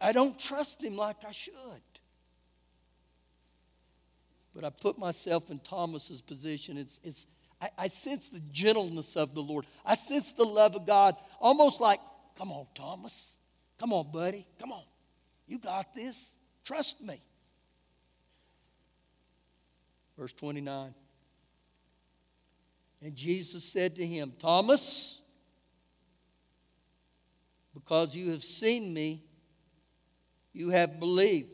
I 0.00 0.12
don't 0.12 0.38
trust 0.38 0.82
him 0.82 0.96
like 0.96 1.24
I 1.26 1.32
should. 1.32 1.54
But 4.54 4.64
I 4.64 4.70
put 4.70 4.98
myself 4.98 5.50
in 5.50 5.58
Thomas's 5.60 6.20
position. 6.20 6.76
It's, 6.76 7.00
it's, 7.02 7.26
I, 7.60 7.70
I 7.78 7.88
sense 7.88 8.28
the 8.28 8.42
gentleness 8.50 9.16
of 9.16 9.34
the 9.34 9.40
Lord. 9.40 9.64
I 9.84 9.94
sense 9.94 10.32
the 10.32 10.44
love 10.44 10.74
of 10.74 10.86
God, 10.86 11.16
almost 11.40 11.80
like, 11.80 12.00
come 12.36 12.52
on, 12.52 12.66
Thomas. 12.74 13.36
Come 13.78 13.94
on, 13.94 14.12
buddy. 14.12 14.46
Come 14.60 14.72
on. 14.72 14.82
You 15.52 15.58
got 15.58 15.94
this. 15.94 16.32
Trust 16.64 17.02
me. 17.02 17.20
Verse 20.16 20.32
29. 20.32 20.94
And 23.02 23.14
Jesus 23.14 23.62
said 23.62 23.96
to 23.96 24.06
him, 24.06 24.32
Thomas, 24.38 25.20
because 27.74 28.16
you 28.16 28.30
have 28.30 28.42
seen 28.42 28.94
me, 28.94 29.24
you 30.54 30.70
have 30.70 30.98
believed. 30.98 31.50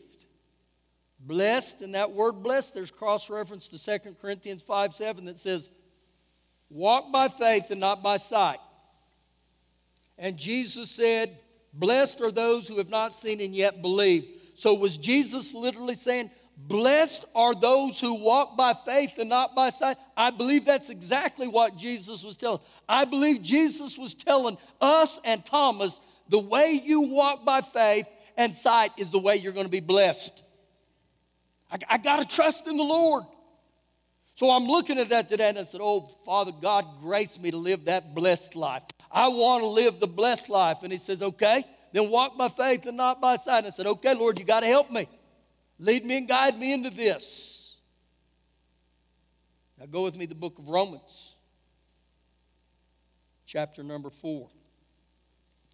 Blessed, 1.18 1.80
and 1.80 1.96
that 1.96 2.12
word 2.12 2.34
blessed, 2.44 2.74
there's 2.74 2.92
cross 2.92 3.28
reference 3.28 3.66
to 3.66 3.98
2 3.98 4.14
Corinthians 4.22 4.62
5 4.62 4.94
7 4.94 5.24
that 5.24 5.40
says, 5.40 5.70
Walk 6.70 7.10
by 7.12 7.26
faith 7.26 7.72
and 7.72 7.80
not 7.80 8.00
by 8.04 8.18
sight. 8.18 8.60
And 10.16 10.36
Jesus 10.36 10.88
said, 10.88 11.36
Blessed 11.72 12.20
are 12.20 12.32
those 12.32 12.66
who 12.66 12.78
have 12.78 12.88
not 12.88 13.12
seen 13.12 13.40
and 13.40 13.54
yet 13.54 13.82
believe. 13.82 14.26
So 14.54 14.74
was 14.74 14.96
Jesus 14.96 15.54
literally 15.54 15.94
saying, 15.94 16.30
Blessed 16.56 17.24
are 17.36 17.54
those 17.54 18.00
who 18.00 18.14
walk 18.14 18.56
by 18.56 18.74
faith 18.74 19.18
and 19.18 19.28
not 19.28 19.54
by 19.54 19.70
sight. 19.70 19.96
I 20.16 20.32
believe 20.32 20.64
that's 20.64 20.90
exactly 20.90 21.46
what 21.46 21.76
Jesus 21.76 22.24
was 22.24 22.36
telling. 22.36 22.58
I 22.88 23.04
believe 23.04 23.42
Jesus 23.42 23.96
was 23.96 24.12
telling 24.12 24.58
us 24.80 25.20
and 25.24 25.44
Thomas 25.44 26.00
the 26.28 26.40
way 26.40 26.80
you 26.82 27.12
walk 27.12 27.44
by 27.44 27.60
faith 27.60 28.08
and 28.36 28.54
sight 28.56 28.90
is 28.96 29.12
the 29.12 29.20
way 29.20 29.36
you're 29.36 29.52
going 29.52 29.66
to 29.66 29.70
be 29.70 29.80
blessed. 29.80 30.42
I, 31.70 31.78
I 31.88 31.98
got 31.98 32.28
to 32.28 32.36
trust 32.36 32.66
in 32.66 32.76
the 32.76 32.82
Lord. 32.82 33.22
So 34.38 34.52
I'm 34.52 34.66
looking 34.66 35.00
at 35.00 35.08
that 35.08 35.28
today 35.28 35.48
and 35.48 35.58
I 35.58 35.64
said, 35.64 35.80
Oh, 35.82 36.02
Father 36.24 36.52
God, 36.52 36.84
grace 37.00 37.36
me 37.40 37.50
to 37.50 37.56
live 37.56 37.86
that 37.86 38.14
blessed 38.14 38.54
life. 38.54 38.84
I 39.10 39.26
want 39.26 39.64
to 39.64 39.66
live 39.66 39.98
the 39.98 40.06
blessed 40.06 40.48
life. 40.48 40.84
And 40.84 40.92
He 40.92 40.98
says, 40.98 41.22
Okay, 41.22 41.64
then 41.92 42.08
walk 42.08 42.38
by 42.38 42.48
faith 42.48 42.86
and 42.86 42.96
not 42.96 43.20
by 43.20 43.34
sight. 43.34 43.64
And 43.64 43.66
I 43.66 43.70
said, 43.70 43.88
Okay, 43.88 44.14
Lord, 44.14 44.38
you 44.38 44.44
got 44.44 44.60
to 44.60 44.66
help 44.66 44.92
me. 44.92 45.08
Lead 45.80 46.04
me 46.04 46.18
and 46.18 46.28
guide 46.28 46.56
me 46.56 46.72
into 46.72 46.88
this. 46.88 47.78
Now 49.76 49.86
go 49.86 50.04
with 50.04 50.14
me 50.14 50.26
to 50.26 50.28
the 50.28 50.36
book 50.36 50.60
of 50.60 50.68
Romans, 50.68 51.34
chapter 53.44 53.82
number 53.82 54.08
four. 54.08 54.50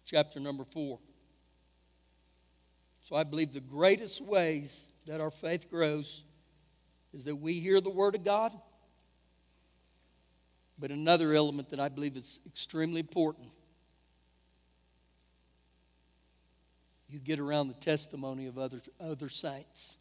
Chapter 0.05 0.39
number 0.39 0.63
four. 0.63 0.97
So 3.01 3.15
I 3.15 3.25
believe 3.25 3.53
the 3.53 3.59
greatest 3.59 4.21
ways 4.21 4.87
that 5.05 5.21
our 5.21 5.29
faith 5.29 5.69
grows 5.69 6.23
is 7.15 7.23
that 7.23 7.35
we 7.37 7.53
hear 7.59 7.81
the 7.81 7.89
Word 7.89 8.13
of 8.13 8.23
God. 8.23 8.53
But 10.77 10.91
another 10.91 11.33
element 11.33 11.69
that 11.69 11.79
I 11.79 11.89
believe 11.89 12.17
is 12.17 12.41
extremely 12.45 12.99
important 12.99 13.47
you 17.15 17.21
get 17.21 17.39
around 17.39 17.69
the 17.69 17.75
testimony 17.75 18.47
of 18.47 18.57
other, 18.57 18.81
other 18.99 19.29
saints. 19.29 19.95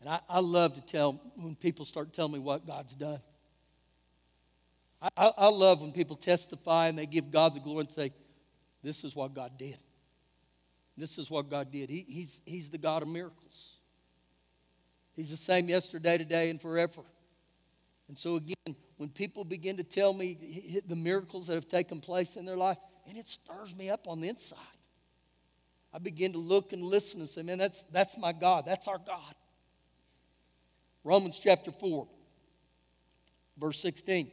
And 0.00 0.08
I, 0.08 0.18
I 0.28 0.40
love 0.40 0.74
to 0.74 0.80
tell 0.84 1.20
when 1.36 1.54
people 1.54 1.84
start 1.84 2.12
telling 2.12 2.32
me 2.32 2.38
what 2.40 2.66
God's 2.66 2.94
done. 2.94 3.20
I, 5.00 5.08
I, 5.16 5.32
I 5.38 5.48
love 5.48 5.82
when 5.82 5.92
people 5.92 6.16
testify 6.16 6.88
and 6.88 6.98
they 6.98 7.06
give 7.06 7.30
God 7.30 7.54
the 7.54 7.60
glory 7.60 7.82
and 7.82 7.90
say, 7.92 8.12
This 8.82 9.04
is 9.04 9.14
what 9.14 9.34
God 9.34 9.52
did. 9.56 9.78
This 10.96 11.16
is 11.16 11.30
what 11.30 11.48
God 11.48 11.70
did. 11.70 11.90
He, 11.90 12.04
he's, 12.08 12.40
he's 12.44 12.70
the 12.70 12.78
God 12.78 13.02
of 13.02 13.08
miracles. 13.08 13.75
He's 15.16 15.30
the 15.30 15.36
same 15.36 15.68
yesterday, 15.68 16.18
today, 16.18 16.50
and 16.50 16.60
forever. 16.60 17.00
And 18.08 18.16
so, 18.16 18.36
again, 18.36 18.76
when 18.98 19.08
people 19.08 19.44
begin 19.44 19.78
to 19.78 19.82
tell 19.82 20.12
me 20.12 20.82
the 20.86 20.94
miracles 20.94 21.46
that 21.46 21.54
have 21.54 21.68
taken 21.68 22.00
place 22.00 22.36
in 22.36 22.44
their 22.44 22.56
life, 22.56 22.76
and 23.08 23.16
it 23.16 23.26
stirs 23.26 23.74
me 23.74 23.90
up 23.90 24.06
on 24.06 24.20
the 24.20 24.28
inside. 24.28 24.58
I 25.92 25.98
begin 25.98 26.32
to 26.32 26.38
look 26.38 26.72
and 26.72 26.82
listen 26.82 27.20
and 27.20 27.28
say, 27.28 27.42
man, 27.42 27.56
that's, 27.56 27.82
that's 27.84 28.18
my 28.18 28.32
God. 28.32 28.64
That's 28.66 28.86
our 28.86 28.98
God. 28.98 29.34
Romans 31.02 31.38
chapter 31.38 31.72
4, 31.72 32.06
verse 33.58 33.80
16. 33.80 34.30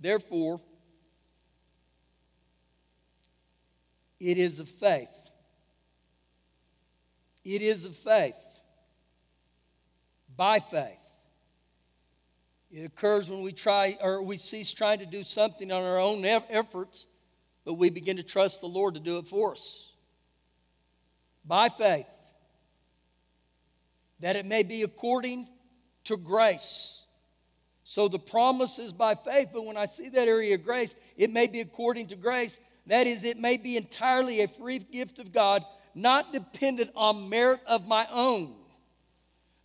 Therefore, 0.00 0.60
it 4.18 4.38
is 4.38 4.58
of 4.58 4.68
faith. 4.68 5.23
It 7.44 7.62
is 7.62 7.84
of 7.84 7.94
faith. 7.94 8.34
By 10.36 10.60
faith. 10.60 10.98
It 12.70 12.84
occurs 12.84 13.30
when 13.30 13.42
we 13.42 13.52
try 13.52 13.96
or 14.00 14.22
we 14.22 14.36
cease 14.36 14.72
trying 14.72 14.98
to 14.98 15.06
do 15.06 15.22
something 15.22 15.70
on 15.70 15.84
our 15.84 16.00
own 16.00 16.24
efforts, 16.24 17.06
but 17.64 17.74
we 17.74 17.88
begin 17.90 18.16
to 18.16 18.24
trust 18.24 18.60
the 18.60 18.66
Lord 18.66 18.94
to 18.94 19.00
do 19.00 19.18
it 19.18 19.28
for 19.28 19.52
us. 19.52 19.92
By 21.44 21.68
faith. 21.68 22.08
That 24.20 24.34
it 24.34 24.46
may 24.46 24.64
be 24.64 24.82
according 24.82 25.46
to 26.04 26.16
grace. 26.16 27.04
So 27.84 28.08
the 28.08 28.18
promise 28.18 28.78
is 28.78 28.92
by 28.92 29.14
faith, 29.14 29.50
but 29.52 29.66
when 29.66 29.76
I 29.76 29.86
see 29.86 30.08
that 30.08 30.26
area 30.26 30.54
of 30.54 30.64
grace, 30.64 30.96
it 31.16 31.30
may 31.30 31.46
be 31.46 31.60
according 31.60 32.08
to 32.08 32.16
grace. 32.16 32.58
That 32.86 33.06
is, 33.06 33.24
it 33.24 33.38
may 33.38 33.56
be 33.56 33.76
entirely 33.76 34.40
a 34.40 34.48
free 34.48 34.78
gift 34.78 35.18
of 35.18 35.32
God, 35.32 35.64
not 35.94 36.32
dependent 36.32 36.90
on 36.94 37.28
merit 37.28 37.60
of 37.66 37.86
my 37.86 38.06
own. 38.10 38.54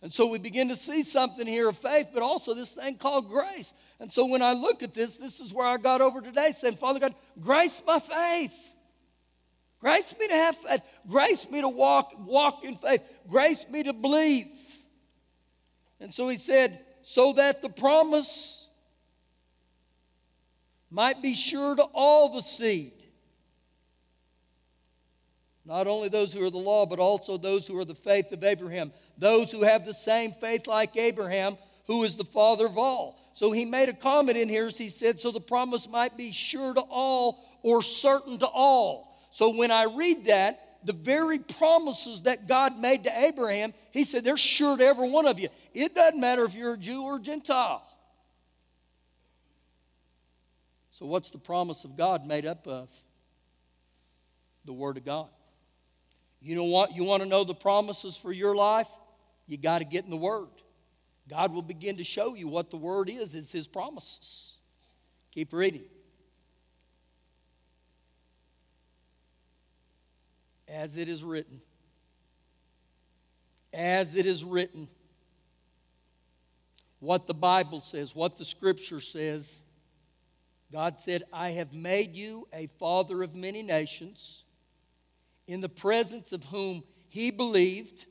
And 0.02 0.12
so 0.12 0.26
we 0.26 0.38
begin 0.38 0.68
to 0.68 0.76
see 0.76 1.02
something 1.02 1.46
here 1.46 1.68
of 1.68 1.76
faith, 1.76 2.08
but 2.14 2.22
also 2.22 2.54
this 2.54 2.72
thing 2.72 2.96
called 2.96 3.28
grace. 3.28 3.74
And 3.98 4.10
so 4.10 4.24
when 4.26 4.40
I 4.40 4.54
look 4.54 4.82
at 4.82 4.94
this, 4.94 5.16
this 5.16 5.40
is 5.40 5.52
where 5.52 5.66
I 5.66 5.76
got 5.76 6.00
over 6.00 6.20
today 6.20 6.52
saying, 6.52 6.76
Father 6.76 7.00
God, 7.00 7.14
grace 7.38 7.82
my 7.86 7.98
faith. 7.98 8.74
Grace 9.78 10.14
me 10.18 10.28
to 10.28 10.34
have 10.34 10.56
faith. 10.56 10.82
Grace 11.06 11.50
me 11.50 11.60
to 11.60 11.68
walk, 11.68 12.12
walk 12.26 12.64
in 12.64 12.76
faith. 12.76 13.02
Grace 13.28 13.68
me 13.68 13.82
to 13.82 13.92
believe. 13.92 14.46
And 16.00 16.14
so 16.14 16.28
he 16.28 16.38
said, 16.38 16.80
so 17.02 17.34
that 17.34 17.60
the 17.60 17.68
promise 17.68 18.66
might 20.90 21.22
be 21.22 21.34
sure 21.34 21.76
to 21.76 21.82
all 21.82 22.34
the 22.34 22.42
seed 22.42 22.99
not 25.70 25.86
only 25.86 26.08
those 26.08 26.32
who 26.32 26.44
are 26.44 26.50
the 26.50 26.58
law, 26.58 26.84
but 26.84 26.98
also 26.98 27.36
those 27.36 27.64
who 27.64 27.78
are 27.78 27.84
the 27.84 27.94
faith 27.94 28.32
of 28.32 28.42
Abraham, 28.42 28.92
those 29.16 29.52
who 29.52 29.62
have 29.62 29.86
the 29.86 29.94
same 29.94 30.32
faith 30.32 30.66
like 30.66 30.96
Abraham, 30.96 31.56
who 31.86 32.02
is 32.02 32.16
the 32.16 32.24
father 32.24 32.66
of 32.66 32.76
all. 32.76 33.16
So 33.34 33.52
he 33.52 33.64
made 33.64 33.88
a 33.88 33.92
comment 33.92 34.36
in 34.36 34.48
here 34.48 34.66
as 34.66 34.76
he 34.76 34.88
said, 34.88 35.20
so 35.20 35.30
the 35.30 35.40
promise 35.40 35.88
might 35.88 36.16
be 36.16 36.32
sure 36.32 36.74
to 36.74 36.80
all 36.80 37.38
or 37.62 37.82
certain 37.82 38.36
to 38.38 38.48
all. 38.48 39.16
So 39.30 39.56
when 39.56 39.70
I 39.70 39.84
read 39.84 40.24
that, 40.24 40.60
the 40.84 40.92
very 40.92 41.38
promises 41.38 42.22
that 42.22 42.48
God 42.48 42.76
made 42.80 43.04
to 43.04 43.16
Abraham, 43.16 43.72
he 43.92 44.02
said, 44.02 44.24
they're 44.24 44.36
sure 44.36 44.76
to 44.76 44.84
every 44.84 45.08
one 45.08 45.28
of 45.28 45.38
you. 45.38 45.50
It 45.72 45.94
doesn't 45.94 46.18
matter 46.18 46.44
if 46.44 46.56
you're 46.56 46.74
a 46.74 46.78
Jew 46.78 47.04
or 47.04 47.18
a 47.18 47.20
Gentile. 47.20 47.86
So, 50.90 51.06
what's 51.06 51.30
the 51.30 51.38
promise 51.38 51.84
of 51.84 51.96
God 51.96 52.26
made 52.26 52.44
up 52.44 52.66
of? 52.66 52.90
The 54.64 54.72
Word 54.72 54.96
of 54.96 55.04
God. 55.04 55.28
You 56.40 56.54
know 56.54 56.64
what? 56.64 56.96
You 56.96 57.04
want 57.04 57.22
to 57.22 57.28
know 57.28 57.44
the 57.44 57.54
promises 57.54 58.16
for 58.16 58.32
your 58.32 58.54
life? 58.54 58.88
You 59.46 59.58
got 59.58 59.78
to 59.78 59.84
get 59.84 60.04
in 60.04 60.10
the 60.10 60.16
Word. 60.16 60.48
God 61.28 61.52
will 61.52 61.62
begin 61.62 61.98
to 61.98 62.04
show 62.04 62.34
you 62.34 62.48
what 62.48 62.70
the 62.70 62.76
Word 62.76 63.08
is, 63.08 63.34
it's 63.34 63.52
His 63.52 63.66
promises. 63.66 64.54
Keep 65.32 65.52
reading. 65.52 65.84
As 70.66 70.96
it 70.96 71.08
is 71.08 71.22
written. 71.22 71.60
As 73.72 74.16
it 74.16 74.26
is 74.26 74.42
written. 74.42 74.88
What 77.00 77.26
the 77.26 77.34
Bible 77.34 77.80
says, 77.80 78.14
what 78.14 78.36
the 78.36 78.44
Scripture 78.44 79.00
says. 79.00 79.62
God 80.72 81.00
said, 81.00 81.24
I 81.32 81.50
have 81.50 81.72
made 81.72 82.14
you 82.14 82.46
a 82.52 82.66
father 82.78 83.22
of 83.22 83.34
many 83.34 83.62
nations 83.62 84.44
in 85.52 85.60
the 85.60 85.68
presence 85.68 86.32
of 86.32 86.44
whom 86.44 86.82
he 87.08 87.30
believed. 87.30 88.06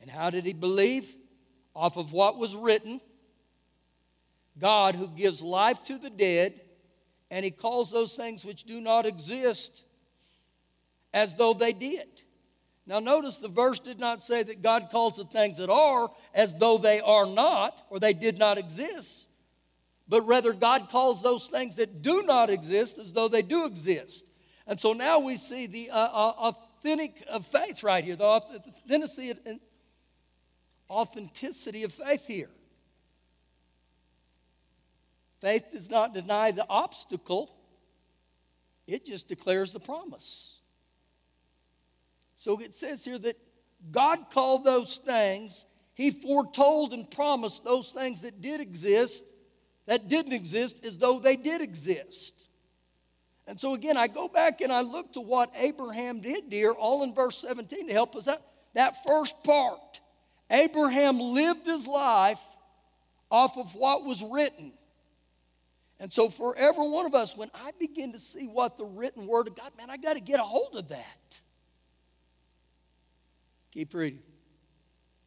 And 0.00 0.10
how 0.10 0.30
did 0.30 0.46
he 0.46 0.54
believe? 0.54 1.14
Off 1.74 1.96
of 1.96 2.12
what 2.12 2.38
was 2.38 2.56
written. 2.56 3.00
God 4.58 4.94
who 4.94 5.08
gives 5.08 5.42
life 5.42 5.82
to 5.84 5.98
the 5.98 6.10
dead, 6.10 6.60
and 7.30 7.44
he 7.44 7.50
calls 7.50 7.90
those 7.90 8.16
things 8.16 8.44
which 8.44 8.64
do 8.64 8.80
not 8.80 9.06
exist 9.06 9.84
as 11.12 11.34
though 11.34 11.52
they 11.52 11.72
did. 11.72 12.08
Now, 12.86 12.98
notice 12.98 13.38
the 13.38 13.48
verse 13.48 13.78
did 13.78 14.00
not 14.00 14.22
say 14.22 14.42
that 14.42 14.62
God 14.62 14.88
calls 14.90 15.16
the 15.16 15.24
things 15.24 15.58
that 15.58 15.70
are 15.70 16.10
as 16.34 16.54
though 16.54 16.78
they 16.78 17.00
are 17.00 17.26
not 17.26 17.80
or 17.88 18.00
they 18.00 18.12
did 18.12 18.38
not 18.38 18.58
exist, 18.58 19.28
but 20.08 20.22
rather 20.22 20.52
God 20.52 20.88
calls 20.90 21.22
those 21.22 21.48
things 21.48 21.76
that 21.76 22.02
do 22.02 22.22
not 22.22 22.50
exist 22.50 22.98
as 22.98 23.12
though 23.12 23.28
they 23.28 23.42
do 23.42 23.66
exist. 23.66 24.29
And 24.70 24.78
so 24.78 24.92
now 24.92 25.18
we 25.18 25.36
see 25.36 25.66
the 25.66 25.90
uh, 25.90 25.96
uh, 25.98 26.32
authentic 26.38 27.24
of 27.28 27.44
faith 27.44 27.82
right 27.82 28.04
here, 28.04 28.14
the 28.14 28.22
authenticity, 28.22 29.34
authenticity 30.88 31.82
of 31.82 31.92
faith 31.92 32.24
here. 32.28 32.50
Faith 35.40 35.64
does 35.72 35.90
not 35.90 36.14
deny 36.14 36.52
the 36.52 36.64
obstacle, 36.68 37.50
it 38.86 39.04
just 39.04 39.26
declares 39.26 39.72
the 39.72 39.80
promise. 39.80 40.60
So 42.36 42.60
it 42.60 42.72
says 42.76 43.04
here 43.04 43.18
that 43.18 43.38
God 43.90 44.30
called 44.30 44.64
those 44.64 44.98
things, 44.98 45.66
He 45.94 46.12
foretold 46.12 46.92
and 46.92 47.10
promised 47.10 47.64
those 47.64 47.90
things 47.90 48.20
that 48.20 48.40
did 48.40 48.60
exist, 48.60 49.24
that 49.86 50.08
didn't 50.08 50.32
exist, 50.32 50.84
as 50.84 50.96
though 50.96 51.18
they 51.18 51.34
did 51.34 51.60
exist. 51.60 52.49
And 53.50 53.60
so 53.60 53.74
again, 53.74 53.96
I 53.96 54.06
go 54.06 54.28
back 54.28 54.60
and 54.60 54.72
I 54.72 54.82
look 54.82 55.14
to 55.14 55.20
what 55.20 55.50
Abraham 55.56 56.20
did, 56.20 56.50
dear, 56.50 56.70
all 56.70 57.02
in 57.02 57.12
verse 57.12 57.36
17 57.38 57.88
to 57.88 57.92
help 57.92 58.14
us 58.14 58.28
out. 58.28 58.40
That 58.74 58.94
first 59.04 59.42
part, 59.42 60.00
Abraham 60.48 61.18
lived 61.18 61.66
his 61.66 61.84
life 61.88 62.38
off 63.28 63.58
of 63.58 63.74
what 63.74 64.04
was 64.04 64.22
written. 64.22 64.72
And 65.98 66.12
so, 66.12 66.28
for 66.30 66.56
every 66.56 66.88
one 66.88 67.06
of 67.06 67.14
us, 67.14 67.36
when 67.36 67.50
I 67.52 67.72
begin 67.80 68.12
to 68.12 68.20
see 68.20 68.46
what 68.46 68.78
the 68.78 68.84
written 68.84 69.26
word 69.26 69.48
of 69.48 69.56
God, 69.56 69.72
man, 69.76 69.90
I 69.90 69.96
got 69.96 70.14
to 70.14 70.20
get 70.20 70.38
a 70.38 70.44
hold 70.44 70.76
of 70.76 70.86
that. 70.90 71.40
Keep 73.72 73.94
reading. 73.94 74.22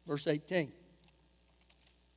Verse 0.06 0.26
18. 0.26 0.72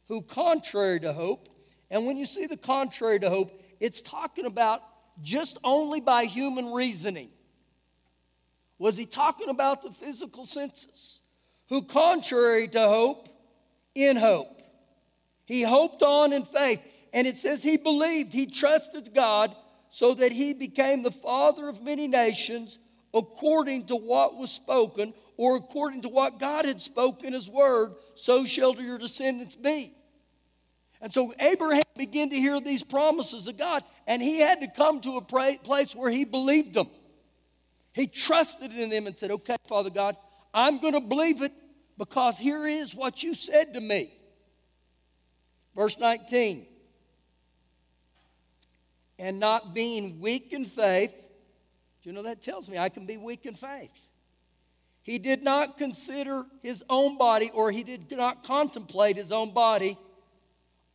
Who, 0.08 0.22
contrary 0.22 1.02
to 1.02 1.12
hope, 1.12 1.50
and 1.92 2.08
when 2.08 2.16
you 2.16 2.26
see 2.26 2.48
the 2.48 2.56
contrary 2.56 3.20
to 3.20 3.30
hope, 3.30 3.62
it's 3.82 4.02
talking 4.02 4.46
about 4.46 4.82
just 5.22 5.58
only 5.64 6.00
by 6.00 6.26
human 6.26 6.72
reasoning 6.72 7.30
Was 8.80 8.96
he 8.96 9.06
talking 9.06 9.50
about 9.50 9.82
the 9.82 9.92
physical 9.92 10.46
senses? 10.46 11.22
Who, 11.70 11.82
contrary 11.82 12.68
to 12.70 12.80
hope, 12.80 13.28
in 13.96 14.16
hope. 14.16 14.62
He 15.46 15.64
hoped 15.64 16.04
on 16.04 16.32
in 16.32 16.46
faith. 16.46 16.82
And 17.14 17.26
it 17.26 17.38
says 17.38 17.64
he 17.64 17.78
believed, 17.78 18.34
he 18.34 18.46
trusted 18.46 19.14
God 19.14 19.56
so 19.90 20.14
that 20.14 20.32
he 20.32 20.54
became 20.54 21.02
the 21.02 21.12
father 21.12 21.68
of 21.68 21.82
many 21.82 22.08
nations 22.08 22.78
according 23.14 23.88
to 23.88 23.96
what 23.96 24.36
was 24.36 24.52
spoken 24.52 25.14
or 25.38 25.56
according 25.56 26.02
to 26.02 26.10
what 26.10 26.40
God 26.40 26.66
had 26.66 26.82
spoken 26.82 27.34
his 27.34 27.50
word, 27.50 27.94
so 28.16 28.46
shall 28.46 28.76
your 28.76 28.98
descendants 28.98 29.56
be. 29.56 29.94
And 31.02 31.14
so 31.14 31.34
Abraham 31.40 31.84
began 31.96 32.30
to 32.30 32.36
hear 32.36 32.60
these 32.60 32.84
promises 32.84 33.48
of 33.48 33.58
God, 33.58 33.84
and 34.08 34.22
he 34.22 34.40
had 34.40 34.62
to 34.62 34.68
come 34.68 35.00
to 35.02 35.18
a 35.18 35.22
place 35.22 35.96
where 35.96 36.10
he 36.10 36.26
believed 36.26 36.74
them. 36.74 36.88
He 37.94 38.08
trusted 38.08 38.74
in 38.74 38.90
them 38.90 39.08
and 39.08 39.18
said, 39.18 39.32
Okay, 39.32 39.56
Father 39.68 39.90
God, 39.90 40.16
I'm 40.54 40.80
going 40.80 40.94
to 40.94 41.02
believe 41.02 41.42
it 41.42 41.52
because 41.98 42.38
here 42.38 42.66
is 42.66 42.96
what 42.96 43.24
you 43.24 43.34
said 43.34 43.74
to 43.74 43.82
me. 43.82 44.12
Verse 45.76 46.00
19 46.00 46.66
and 49.20 49.40
not 49.40 49.74
being 49.74 50.20
weak 50.20 50.54
in 50.54 50.66
faith. 50.66 51.14
Do 52.02 52.10
you 52.10 52.16
know 52.16 52.24
that 52.24 52.42
tells 52.42 52.70
me 52.70 52.78
I 52.78 52.90
can 52.90 53.06
be 53.06 53.18
weak 53.18 53.46
in 53.46 53.56
faith? 53.56 53.92
He 55.02 55.18
did 55.18 55.42
not 55.42 55.78
consider 55.78 56.46
his 56.62 56.84
own 56.90 57.18
body, 57.18 57.50
or 57.54 57.72
he 57.72 57.84
did 57.84 58.12
not 58.12 58.44
contemplate 58.44 59.16
his 59.16 59.32
own 59.32 59.54
body, 59.54 59.98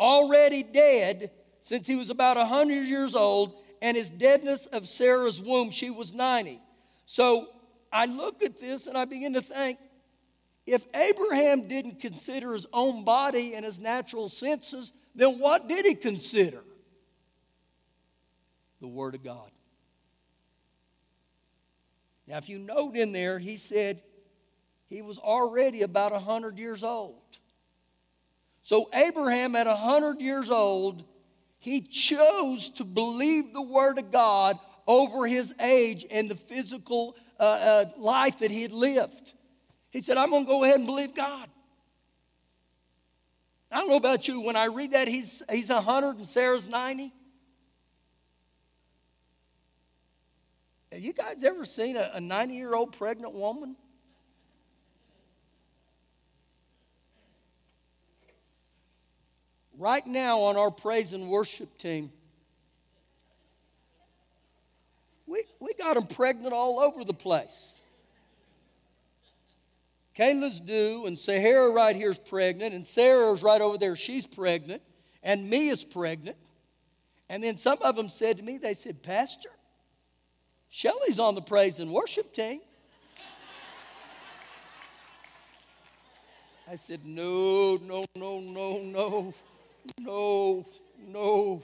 already 0.03 0.63
dead 0.63 1.31
since 1.61 1.87
he 1.87 1.97
was 1.97 2.11
about 2.11 2.37
100 2.37 2.83
years 2.83 3.15
old, 3.15 3.55
and 3.81 3.97
his 3.97 4.11
deadness 4.11 4.67
of 4.67 4.89
Sarah's 4.89 5.41
womb, 5.41 5.71
she 5.71 5.91
was 5.91 6.13
90. 6.13 6.61
So 7.07 7.49
I 7.93 8.07
look 8.07 8.43
at 8.43 8.61
this 8.61 8.87
and 8.87 8.99
I 8.99 9.05
begin 9.05 9.35
to 9.35 9.43
think 9.43 9.79
if 10.67 10.85
Abraham 10.95 11.69
didn't 11.69 12.01
consider 12.01 12.53
his 12.53 12.67
own 12.73 13.05
body 13.05 13.55
and 13.55 13.65
his 13.65 13.79
natural 13.79 14.29
senses, 14.29 14.93
then 15.15 15.39
what 15.39 15.69
did 15.69 15.87
he 15.87 15.95
consider? 15.95 16.63
the 18.83 18.89
Word 18.89 19.15
of 19.15 19.23
God. 19.23 19.51
Now, 22.27 22.37
if 22.37 22.49
you 22.49 22.59
note 22.59 22.97
in 22.97 23.13
there, 23.13 23.39
he 23.39 23.57
said 23.57 24.03
he 24.89 25.01
was 25.01 25.19
already 25.19 25.83
about 25.83 26.13
100 26.13 26.59
years 26.59 26.85
old. 26.85 27.39
So, 28.63 28.89
Abraham, 28.95 29.57
at 29.57 29.67
100 29.67 30.21
years 30.21 30.49
old, 30.49 31.05
he 31.59 31.81
chose 31.81 32.69
to 32.71 32.85
believe 32.85 33.53
the 33.53 33.63
Word 33.63 33.99
of 33.99 34.13
God 34.13 34.59
over 34.87 35.27
his 35.27 35.53
age 35.61 36.07
and 36.11 36.31
the 36.31 36.37
physical 36.37 37.17
uh, 37.39 37.43
uh, 37.43 37.85
life 37.99 38.39
that 38.39 38.51
he 38.51 38.63
had 38.63 38.73
lived. 38.73 39.35
He 39.91 40.01
said, 40.01 40.17
I'm 40.17 40.31
going 40.31 40.45
to 40.45 40.49
go 40.49 40.65
ahead 40.65 40.77
and 40.77 40.87
believe 40.87 41.15
God. 41.15 41.49
I 43.71 43.79
don't 43.79 43.89
know 43.89 43.97
about 43.97 44.29
you, 44.29 44.41
when 44.43 44.55
I 44.55 44.67
read 44.67 44.93
that, 44.93 45.09
he's, 45.09 45.43
he's 45.51 45.71
100 45.71 46.19
and 46.19 46.27
Sarah's 46.27 46.69
90. 46.69 47.13
Have 50.93 51.01
you 51.01 51.15
guys 51.15 51.43
ever 51.43 51.65
seen 51.65 51.97
a 51.97 52.21
90 52.21 52.55
year 52.55 52.75
old 52.75 52.93
pregnant 52.97 53.35
woman? 53.35 53.77
Right 59.83 60.07
now 60.07 60.43
on 60.43 60.57
our 60.57 60.71
praise 60.71 61.13
and 61.13 61.29
worship 61.29 61.77
team, 61.77 62.13
we, 65.27 65.43
we 65.59 65.75
got 65.75 65.97
them 65.97 66.07
pregnant 66.07 66.53
all 66.53 66.79
over 66.79 67.03
the 67.03 67.13
place. 67.13 67.75
Kayla's 70.17 70.61
due, 70.61 71.07
and 71.07 71.19
Sahara 71.19 71.69
right 71.69 71.97
here 71.97 72.13
is 72.13 72.19
pregnant, 72.19 72.77
and 72.77 72.87
Sarah's 72.87 73.43
right 73.43 73.61
over 73.61 73.77
there, 73.77 73.97
she's 73.97 74.25
pregnant, 74.25 74.83
and 75.21 75.51
me 75.51 75.69
is 75.69 75.83
pregnant. 75.83 76.37
And 77.29 77.43
then 77.43 77.57
some 77.57 77.79
of 77.83 77.97
them 77.97 78.09
said 78.09 78.37
to 78.37 78.45
me, 78.45 78.59
they 78.59 78.75
said, 78.75 79.03
Pastor, 79.03 79.51
Shelly's 80.71 81.19
on 81.19 81.35
the 81.35 81.43
praise 81.43 81.81
and 81.81 81.91
worship 81.91 82.33
team. 82.33 82.61
I 86.71 86.77
said, 86.77 87.05
No, 87.05 87.79
no, 87.79 88.05
no, 88.15 88.39
no, 88.41 88.79
no, 88.79 89.35
no, 89.99 90.67
no. 90.99 91.63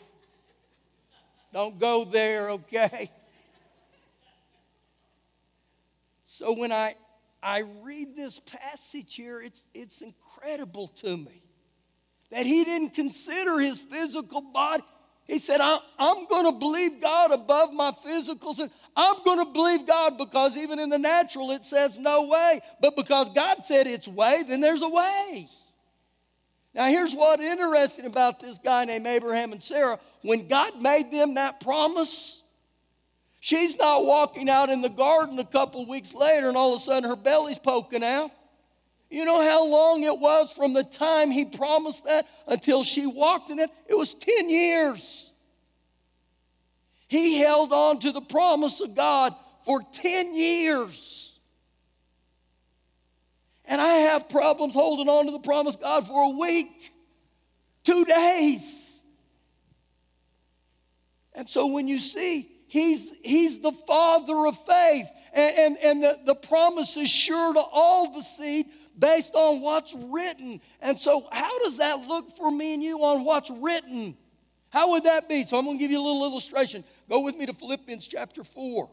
Don't 1.53 1.79
go 1.79 2.05
there, 2.05 2.51
okay? 2.51 3.11
So 6.25 6.53
when 6.53 6.73
I, 6.73 6.95
I 7.43 7.65
read 7.83 8.15
this 8.15 8.39
passage 8.41 9.15
here, 9.15 9.41
it's, 9.41 9.65
it's 9.75 10.03
incredible 10.03 10.89
to 10.99 11.17
me 11.17 11.43
that 12.31 12.45
he 12.45 12.65
didn't 12.65 12.91
consider 12.91 13.59
his 13.59 13.81
physical 13.81 14.43
body. 14.43 14.83
He 15.27 15.39
said, 15.39 15.61
I'm 15.61 16.27
going 16.27 16.53
to 16.53 16.59
believe 16.59 17.03
God 17.03 17.33
above 17.33 17.73
my 17.73 17.93
physical. 18.03 18.55
I'm 18.97 19.23
going 19.25 19.45
to 19.45 19.53
believe 19.53 19.87
God 19.87 20.17
because 20.17 20.57
even 20.57 20.79
in 20.79 20.89
the 20.89 20.99
natural 20.99 21.51
it 21.51 21.65
says 21.65 21.99
no 21.99 22.29
way. 22.29 22.61
But 22.81 22.97
because 22.97 23.29
God 23.31 23.65
said 23.65 23.87
it's 23.87 24.09
way, 24.09 24.43
then 24.47 24.61
there's 24.61 24.83
a 24.83 24.89
way. 24.89 25.49
Now, 26.79 26.87
here's 26.87 27.13
what 27.13 27.41
interesting 27.41 28.07
about 28.07 28.39
this 28.39 28.57
guy 28.57 28.85
named 28.85 29.05
Abraham 29.05 29.51
and 29.51 29.61
Sarah. 29.61 29.99
When 30.23 30.47
God 30.47 30.81
made 30.81 31.11
them 31.11 31.35
that 31.35 31.59
promise, 31.59 32.45
she's 33.41 33.77
not 33.77 34.05
walking 34.05 34.49
out 34.49 34.69
in 34.69 34.81
the 34.81 34.89
garden 34.89 35.41
a 35.41 35.45
couple 35.45 35.85
weeks 35.87 36.15
later 36.15 36.47
and 36.47 36.57
all 36.57 36.75
of 36.75 36.77
a 36.77 36.81
sudden 36.81 37.11
her 37.11 37.17
belly's 37.17 37.59
poking 37.59 38.05
out. 38.05 38.31
You 39.11 39.25
know 39.25 39.43
how 39.43 39.67
long 39.67 40.05
it 40.05 40.21
was 40.21 40.53
from 40.53 40.73
the 40.73 40.85
time 40.85 41.33
he 41.33 41.47
promised 41.47 42.05
that 42.05 42.29
until 42.47 42.85
she 42.85 43.09
walked 43.09 43.51
in 43.51 43.59
it? 43.59 43.71
It 43.89 43.99
was 43.99 44.15
10 44.15 44.49
years. 44.49 45.33
He 47.09 47.39
held 47.39 47.73
on 47.73 47.99
to 48.01 48.13
the 48.13 48.21
promise 48.21 48.81
of 48.81 48.95
God 48.95 49.35
for 49.65 49.83
10 49.83 50.37
years. 50.37 51.28
And 53.69 53.81
I 53.81 53.97
have 53.97 54.31
problems 54.31 54.73
holding 54.73 55.09
on 55.09 55.27
to 55.27 55.33
the 55.33 55.39
promise 55.41 55.77
God 55.77 56.07
for 56.07 56.33
a 56.33 56.37
week, 56.37 56.93
two 57.85 58.05
days. 58.07 59.03
And 61.35 61.49
so 61.49 61.67
when 61.67 61.87
you 61.87 61.99
see, 61.99 62.49
he's, 62.67 63.13
he's 63.23 63.61
the 63.61 63.73
father 63.87 64.47
of 64.47 64.59
faith, 64.65 65.07
and, 65.35 65.59
and, 65.59 65.79
and 65.85 66.03
the, 66.03 66.19
the 66.25 66.35
promise 66.35 66.97
is 66.97 67.11
sure 67.11 67.53
to 67.53 67.61
all 67.61 68.15
the 68.15 68.23
seed 68.23 68.67
based 68.99 69.35
on 69.35 69.61
what's 69.61 69.95
written. 69.95 70.61
And 70.81 70.99
so, 70.99 71.29
how 71.31 71.59
does 71.61 71.77
that 71.77 72.01
look 72.09 72.31
for 72.37 72.51
me 72.51 72.75
and 72.75 72.83
you 72.83 72.99
on 72.99 73.25
what's 73.25 73.51
written? 73.51 74.17
How 74.71 74.91
would 74.91 75.05
that 75.05 75.29
be? 75.29 75.45
So, 75.45 75.59
I'm 75.59 75.67
going 75.67 75.77
to 75.77 75.81
give 75.81 75.91
you 75.91 76.01
a 76.01 76.03
little 76.03 76.25
illustration. 76.25 76.83
Go 77.09 77.21
with 77.21 77.37
me 77.37 77.47
to 77.47 77.53
Philippians 77.53 78.07
chapter 78.07 78.43
4. 78.43 78.89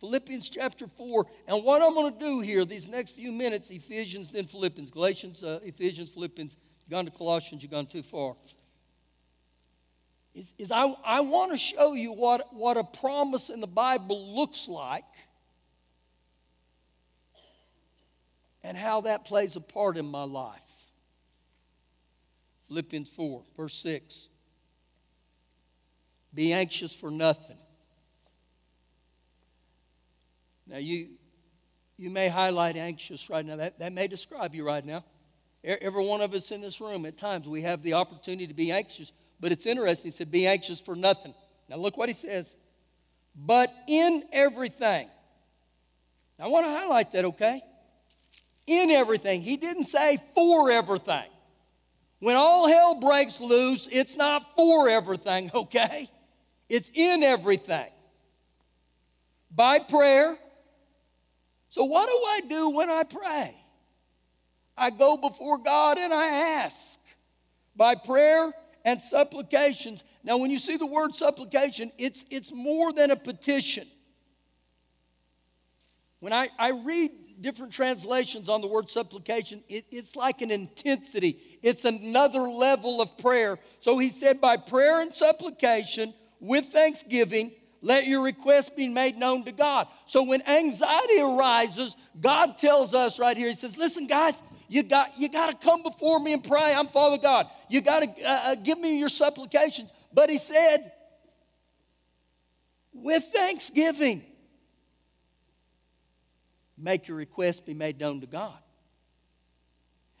Philippians 0.00 0.48
chapter 0.48 0.86
4. 0.86 1.26
And 1.48 1.64
what 1.64 1.82
I'm 1.82 1.94
going 1.94 2.12
to 2.12 2.18
do 2.18 2.40
here, 2.40 2.64
these 2.64 2.88
next 2.88 3.16
few 3.16 3.32
minutes, 3.32 3.70
Ephesians, 3.70 4.30
then 4.30 4.44
Philippians, 4.44 4.90
Galatians, 4.90 5.42
uh, 5.42 5.60
Ephesians, 5.64 6.10
Philippians, 6.10 6.56
you've 6.84 6.90
gone 6.90 7.04
to 7.04 7.10
Colossians, 7.10 7.62
you've 7.62 7.72
gone 7.72 7.86
too 7.86 8.02
far. 8.02 8.34
Is, 10.34 10.54
is 10.56 10.70
I, 10.70 10.94
I 11.04 11.20
want 11.20 11.52
to 11.52 11.58
show 11.58 11.94
you 11.94 12.12
what, 12.12 12.54
what 12.54 12.76
a 12.76 12.84
promise 12.84 13.50
in 13.50 13.60
the 13.60 13.66
Bible 13.66 14.36
looks 14.36 14.68
like 14.68 15.04
and 18.62 18.76
how 18.76 19.00
that 19.02 19.24
plays 19.24 19.56
a 19.56 19.60
part 19.60 19.96
in 19.96 20.06
my 20.06 20.24
life. 20.24 20.60
Philippians 22.68 23.08
4, 23.08 23.42
verse 23.56 23.74
6. 23.78 24.28
Be 26.34 26.52
anxious 26.52 26.94
for 26.94 27.10
nothing. 27.10 27.56
Now, 30.68 30.78
you, 30.78 31.08
you 31.96 32.10
may 32.10 32.28
highlight 32.28 32.76
anxious 32.76 33.30
right 33.30 33.44
now. 33.44 33.56
That, 33.56 33.78
that 33.78 33.92
may 33.92 34.06
describe 34.06 34.54
you 34.54 34.64
right 34.64 34.84
now. 34.84 35.04
Every 35.64 36.06
one 36.06 36.20
of 36.20 36.34
us 36.34 36.50
in 36.52 36.60
this 36.60 36.80
room, 36.80 37.04
at 37.04 37.16
times, 37.16 37.48
we 37.48 37.62
have 37.62 37.82
the 37.82 37.94
opportunity 37.94 38.46
to 38.46 38.54
be 38.54 38.70
anxious. 38.70 39.12
But 39.40 39.52
it's 39.52 39.66
interesting. 39.66 40.10
He 40.10 40.16
said, 40.16 40.30
Be 40.30 40.46
anxious 40.46 40.80
for 40.80 40.94
nothing. 40.94 41.34
Now, 41.68 41.76
look 41.76 41.96
what 41.96 42.08
he 42.08 42.14
says. 42.14 42.56
But 43.34 43.72
in 43.88 44.22
everything. 44.32 45.08
Now, 46.38 46.46
I 46.46 46.48
want 46.48 46.66
to 46.66 46.70
highlight 46.70 47.12
that, 47.12 47.24
okay? 47.24 47.62
in 48.68 48.90
everything. 48.90 49.40
He 49.40 49.56
didn't 49.56 49.84
say 49.84 50.18
for 50.34 50.70
everything. 50.70 51.24
When 52.20 52.36
all 52.36 52.68
hell 52.68 53.00
breaks 53.00 53.40
loose, 53.40 53.88
it's 53.90 54.16
not 54.16 54.54
for 54.54 54.88
everything, 54.88 55.50
okay? 55.54 56.10
It's 56.68 56.90
in 56.94 57.22
everything. 57.22 57.88
By 59.50 59.78
prayer. 59.78 60.38
So, 61.70 61.84
what 61.84 62.08
do 62.08 62.14
I 62.14 62.40
do 62.48 62.70
when 62.70 62.88
I 62.88 63.02
pray? 63.02 63.54
I 64.76 64.90
go 64.90 65.16
before 65.16 65.58
God 65.58 65.98
and 65.98 66.14
I 66.14 66.26
ask 66.62 66.98
by 67.76 67.94
prayer 67.94 68.52
and 68.84 69.00
supplications. 69.02 70.04
Now, 70.22 70.38
when 70.38 70.50
you 70.50 70.58
see 70.58 70.76
the 70.76 70.86
word 70.86 71.14
supplication, 71.14 71.92
it's, 71.98 72.24
it's 72.30 72.52
more 72.52 72.92
than 72.92 73.10
a 73.10 73.16
petition. 73.16 73.86
When 76.20 76.32
I, 76.32 76.48
I 76.58 76.70
read 76.70 77.10
different 77.40 77.72
translations 77.72 78.48
on 78.48 78.60
the 78.60 78.66
word 78.66 78.90
supplication, 78.90 79.62
it, 79.68 79.84
it's 79.90 80.16
like 80.16 80.42
an 80.42 80.50
intensity, 80.50 81.38
it's 81.62 81.84
another 81.84 82.40
level 82.40 83.00
of 83.00 83.16
prayer. 83.18 83.58
So 83.80 83.98
he 83.98 84.08
said, 84.08 84.40
by 84.40 84.56
prayer 84.56 85.00
and 85.00 85.12
supplication 85.12 86.14
with 86.40 86.66
thanksgiving, 86.66 87.52
let 87.80 88.06
your 88.06 88.22
request 88.22 88.76
be 88.76 88.88
made 88.88 89.16
known 89.16 89.44
to 89.44 89.52
God. 89.52 89.88
So 90.06 90.24
when 90.24 90.42
anxiety 90.46 91.20
arises, 91.20 91.96
God 92.20 92.56
tells 92.56 92.94
us 92.94 93.18
right 93.18 93.36
here, 93.36 93.48
He 93.48 93.54
says, 93.54 93.78
Listen, 93.78 94.06
guys, 94.06 94.42
you 94.68 94.82
got, 94.82 95.18
you 95.18 95.28
got 95.28 95.50
to 95.60 95.66
come 95.66 95.82
before 95.82 96.20
me 96.20 96.32
and 96.32 96.42
pray. 96.42 96.74
I'm 96.74 96.88
Father 96.88 97.18
God. 97.18 97.46
You 97.68 97.80
got 97.80 98.00
to 98.00 98.08
uh, 98.08 98.40
uh, 98.44 98.54
give 98.56 98.78
me 98.78 98.98
your 98.98 99.08
supplications. 99.08 99.92
But 100.12 100.30
He 100.30 100.38
said, 100.38 100.92
with 102.92 103.24
thanksgiving 103.32 104.24
make 106.78 107.08
your 107.08 107.16
request 107.16 107.66
be 107.66 107.74
made 107.74 107.98
known 107.98 108.20
to 108.20 108.26
God. 108.26 108.58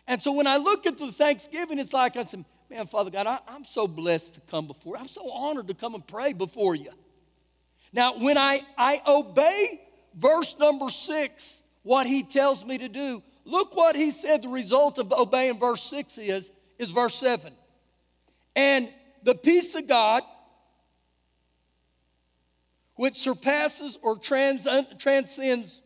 And 0.06 0.22
so 0.22 0.32
when 0.32 0.46
I 0.46 0.56
look 0.56 0.86
at 0.86 0.98
the 0.98 1.12
thanksgiving, 1.12 1.78
it's 1.78 1.92
like 1.92 2.16
I 2.16 2.24
said, 2.24 2.44
man, 2.70 2.86
Father 2.86 3.10
God, 3.10 3.26
I, 3.26 3.38
am 3.54 3.64
so 3.64 3.86
blessed 3.86 4.34
to 4.34 4.40
come 4.40 4.66
before. 4.66 4.96
I'm 4.96 5.08
so 5.08 5.30
honored 5.30 5.68
to 5.68 5.74
come 5.74 5.94
and 5.94 6.06
pray 6.06 6.32
before 6.32 6.74
you. 6.74 6.90
Now, 7.92 8.18
when 8.18 8.36
I, 8.36 8.60
I 8.76 9.02
obey 9.06 9.80
verse 10.14 10.58
number 10.58 10.90
six, 10.90 11.62
what 11.82 12.06
he 12.06 12.22
tells 12.22 12.64
me 12.64 12.78
to 12.78 12.88
do, 12.88 13.22
look 13.44 13.74
what 13.76 13.96
he 13.96 14.10
said 14.10 14.42
the 14.42 14.48
result 14.48 14.98
of 14.98 15.12
obeying 15.12 15.58
verse 15.58 15.82
six 15.82 16.18
is, 16.18 16.50
is 16.78 16.90
verse 16.90 17.14
seven. 17.14 17.52
And 18.54 18.88
the 19.22 19.34
peace 19.34 19.74
of 19.74 19.86
God, 19.88 20.22
which 22.96 23.16
surpasses 23.16 23.98
or 24.02 24.18
trans, 24.18 24.66
transcends 24.98 25.82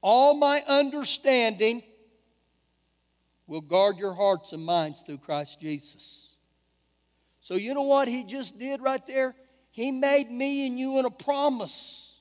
all 0.00 0.38
my 0.38 0.62
understanding 0.66 1.82
will 3.46 3.60
guard 3.60 3.98
your 3.98 4.12
hearts 4.12 4.52
and 4.52 4.64
minds 4.64 5.02
through 5.02 5.18
Christ 5.18 5.60
Jesus. 5.60 6.36
So, 7.40 7.54
you 7.54 7.74
know 7.74 7.82
what 7.82 8.08
he 8.08 8.24
just 8.24 8.58
did 8.58 8.82
right 8.82 9.04
there? 9.06 9.34
He 9.78 9.92
made 9.92 10.28
me 10.28 10.66
and 10.66 10.76
you 10.76 10.98
in 10.98 11.04
a 11.04 11.10
promise. 11.10 12.16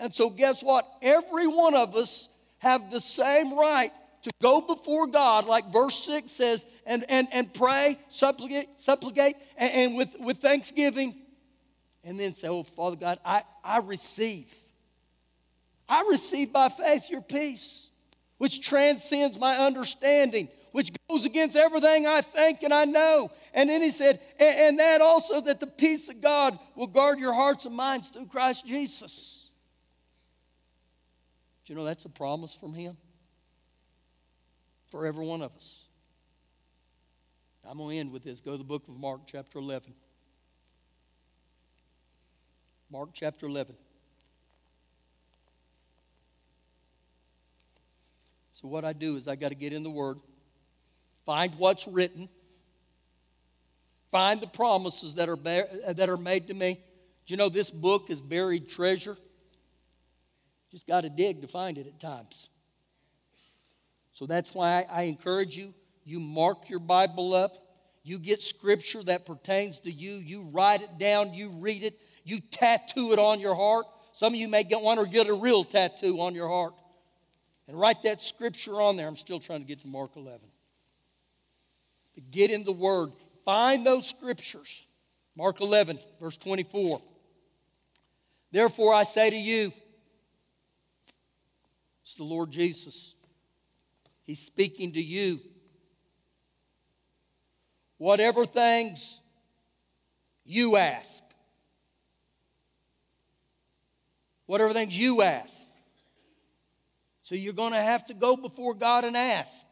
And 0.00 0.12
so, 0.12 0.28
guess 0.28 0.60
what? 0.60 0.84
Every 1.00 1.46
one 1.46 1.76
of 1.76 1.94
us 1.94 2.28
have 2.58 2.90
the 2.90 2.98
same 2.98 3.56
right 3.56 3.92
to 4.22 4.30
go 4.42 4.60
before 4.60 5.06
God, 5.06 5.46
like 5.46 5.72
verse 5.72 5.96
6 6.00 6.32
says, 6.32 6.64
and, 6.84 7.04
and, 7.08 7.28
and 7.30 7.54
pray, 7.54 7.96
supplicate, 8.08 8.68
supplicate 8.78 9.36
and, 9.56 9.72
and 9.72 9.96
with, 9.96 10.16
with 10.18 10.38
thanksgiving, 10.38 11.14
and 12.02 12.18
then 12.18 12.34
say, 12.34 12.48
Oh, 12.48 12.64
Father 12.64 12.96
God, 12.96 13.20
I, 13.24 13.44
I 13.62 13.78
receive. 13.78 14.52
I 15.88 16.08
receive 16.10 16.52
by 16.52 16.70
faith 16.70 17.08
your 17.08 17.22
peace, 17.22 17.88
which 18.38 18.66
transcends 18.66 19.38
my 19.38 19.58
understanding, 19.58 20.48
which 20.72 20.90
goes 21.08 21.24
against 21.24 21.56
everything 21.56 22.08
I 22.08 22.20
think 22.20 22.64
and 22.64 22.74
I 22.74 22.84
know. 22.84 23.30
And 23.58 23.68
then 23.68 23.82
he 23.82 23.90
said, 23.90 24.20
and, 24.38 24.78
that 24.78 25.00
also 25.00 25.40
that 25.40 25.58
the 25.58 25.66
peace 25.66 26.08
of 26.08 26.20
God 26.20 26.56
will 26.76 26.86
guard 26.86 27.18
your 27.18 27.32
hearts 27.34 27.66
and 27.66 27.74
minds 27.74 28.08
through 28.08 28.26
Christ 28.26 28.64
Jesus. 28.64 29.50
Do 31.64 31.72
you 31.72 31.76
know 31.76 31.84
that's 31.84 32.04
a 32.04 32.08
promise 32.08 32.54
from 32.54 32.72
him? 32.72 32.96
For 34.92 35.06
every 35.06 35.26
one 35.26 35.42
of 35.42 35.50
us. 35.56 35.86
I'm 37.68 37.78
going 37.78 37.96
to 37.96 38.00
end 38.00 38.12
with 38.12 38.22
this. 38.22 38.40
Go 38.40 38.52
to 38.52 38.58
the 38.58 38.62
book 38.62 38.86
of 38.86 38.96
Mark, 38.96 39.22
chapter 39.26 39.58
11. 39.58 39.92
Mark, 42.92 43.08
chapter 43.12 43.46
11. 43.46 43.74
So, 48.52 48.68
what 48.68 48.84
I 48.84 48.92
do 48.92 49.16
is 49.16 49.26
I 49.26 49.34
got 49.34 49.48
to 49.48 49.56
get 49.56 49.72
in 49.72 49.82
the 49.82 49.90
Word, 49.90 50.18
find 51.26 51.52
what's 51.56 51.88
written, 51.88 52.28
find 54.10 54.40
the 54.40 54.46
promises 54.46 55.14
that 55.14 55.28
are, 55.28 55.38
uh, 55.38 55.92
that 55.92 56.08
are 56.08 56.16
made 56.16 56.48
to 56.48 56.54
me. 56.54 56.74
Do 57.26 57.34
you 57.34 57.36
know 57.36 57.48
this 57.48 57.70
book 57.70 58.10
is 58.10 58.22
buried 58.22 58.68
treasure? 58.68 59.16
Just 60.70 60.86
got 60.86 61.02
to 61.02 61.10
dig 61.10 61.42
to 61.42 61.48
find 61.48 61.78
it 61.78 61.86
at 61.86 62.00
times. 62.00 62.48
So 64.12 64.26
that's 64.26 64.54
why 64.54 64.86
I, 64.90 65.00
I 65.00 65.02
encourage 65.02 65.56
you 65.56 65.74
you 66.08 66.20
mark 66.20 66.70
your 66.70 66.78
Bible 66.78 67.34
up, 67.34 67.58
you 68.02 68.18
get 68.18 68.40
scripture 68.40 69.02
that 69.04 69.26
pertains 69.26 69.80
to 69.80 69.90
you, 69.90 70.12
you 70.12 70.48
write 70.50 70.80
it 70.80 70.96
down, 70.98 71.34
you 71.34 71.50
read 71.50 71.82
it, 71.82 71.98
you 72.24 72.40
tattoo 72.50 73.12
it 73.12 73.18
on 73.18 73.40
your 73.40 73.54
heart. 73.54 73.84
Some 74.14 74.32
of 74.32 74.38
you 74.38 74.48
may 74.48 74.64
get 74.64 74.80
one 74.80 74.98
or 74.98 75.04
get 75.04 75.26
a 75.26 75.34
real 75.34 75.64
tattoo 75.64 76.20
on 76.20 76.34
your 76.34 76.48
heart 76.48 76.72
and 77.68 77.78
write 77.78 78.02
that 78.04 78.22
scripture 78.22 78.80
on 78.80 78.96
there. 78.96 79.06
I'm 79.06 79.16
still 79.16 79.38
trying 79.38 79.60
to 79.60 79.66
get 79.66 79.80
to 79.82 79.88
Mark 79.88 80.16
11. 80.16 80.40
But 82.14 82.30
get 82.30 82.50
in 82.50 82.64
the 82.64 82.72
Word, 82.72 83.10
find 83.48 83.86
those 83.86 84.06
scriptures. 84.06 84.86
Mark 85.34 85.62
11, 85.62 85.98
verse 86.20 86.36
24. 86.36 87.00
Therefore, 88.52 88.92
I 88.92 89.04
say 89.04 89.30
to 89.30 89.36
you, 89.36 89.72
it's 92.02 92.16
the 92.16 92.24
Lord 92.24 92.50
Jesus. 92.50 93.14
He's 94.24 94.40
speaking 94.40 94.92
to 94.92 95.02
you. 95.02 95.40
Whatever 97.96 98.44
things 98.44 99.22
you 100.44 100.76
ask, 100.76 101.24
whatever 104.44 104.74
things 104.74 104.96
you 104.96 105.22
ask, 105.22 105.66
so 107.22 107.34
you're 107.34 107.54
going 107.54 107.72
to 107.72 107.80
have 107.80 108.04
to 108.06 108.14
go 108.14 108.36
before 108.36 108.74
God 108.74 109.04
and 109.06 109.16
ask 109.16 109.64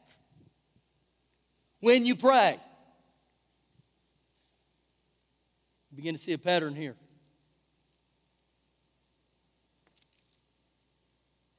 when 1.81 2.07
you 2.07 2.17
pray. 2.17 2.59
Begin 5.97 6.15
to 6.15 6.21
see 6.21 6.33
a 6.33 6.39
pattern 6.39 6.75
here. 6.75 6.97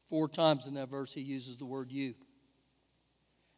Four 0.10 0.30
times 0.30 0.68
in 0.68 0.76
that 0.76 0.90
verse, 0.90 1.14
he 1.14 1.22
uses 1.22 1.58
the 1.58 1.66
word 1.66 1.92
you. 1.92 2.14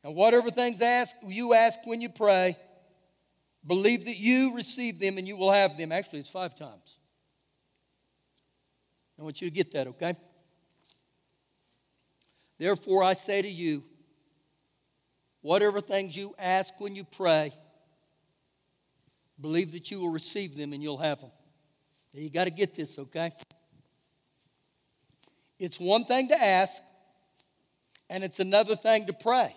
And 0.04 0.16
whatever 0.16 0.50
things 0.50 0.82
ask, 0.82 1.16
you 1.24 1.54
ask 1.54 1.80
when 1.86 2.02
you 2.02 2.10
pray, 2.10 2.58
believe 3.68 4.06
that 4.06 4.18
you 4.18 4.56
receive 4.56 5.00
them 5.00 5.18
and 5.18 5.28
you 5.28 5.36
will 5.36 5.52
have 5.52 5.78
them. 5.78 5.92
Actually, 5.92 6.20
it's 6.20 6.30
five 6.30 6.56
times. 6.56 6.98
I 9.20 9.24
want 9.24 9.42
you 9.42 9.50
to 9.50 9.54
get 9.54 9.74
that, 9.74 9.88
okay? 9.88 10.16
Therefore, 12.58 13.04
I 13.04 13.14
say 13.14 13.42
to 13.42 13.50
you, 13.50 13.84
whatever 15.42 15.82
things 15.82 16.16
you 16.16 16.34
ask 16.40 16.74
when 16.80 16.96
you 16.96 17.04
pray, 17.04 17.54
believe 19.40 19.72
that 19.72 19.92
you 19.92 20.00
will 20.00 20.10
receive 20.10 20.56
them 20.56 20.74
and 20.74 20.84
you'll 20.84 20.98
have 20.98 21.22
them. 21.22 21.32
You 22.14 22.30
got 22.30 22.46
to 22.46 22.50
get 22.50 22.74
this, 22.74 22.98
okay? 22.98 23.32
It's 25.60 25.80
one 25.80 26.06
thing 26.06 26.30
to 26.30 26.42
ask, 26.42 26.82
and 28.10 28.24
it's 28.24 28.40
another 28.40 28.76
thing 28.76 29.06
to 29.08 29.14
pray. 29.14 29.54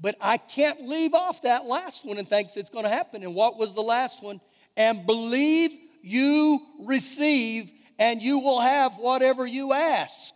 But 0.00 0.16
I 0.20 0.36
can't 0.36 0.88
leave 0.88 1.14
off 1.14 1.42
that 1.42 1.66
last 1.66 2.04
one 2.04 2.18
and 2.18 2.28
think 2.28 2.48
it's 2.56 2.70
going 2.70 2.84
to 2.84 2.90
happen. 2.90 3.22
And 3.22 3.34
what 3.34 3.58
was 3.58 3.72
the 3.72 3.82
last 3.82 4.22
one? 4.22 4.40
And 4.76 5.06
believe 5.06 5.70
you 6.02 6.60
receive, 6.80 7.70
and 7.98 8.20
you 8.20 8.40
will 8.40 8.60
have 8.60 8.94
whatever 8.94 9.46
you 9.46 9.72
ask. 9.72 10.34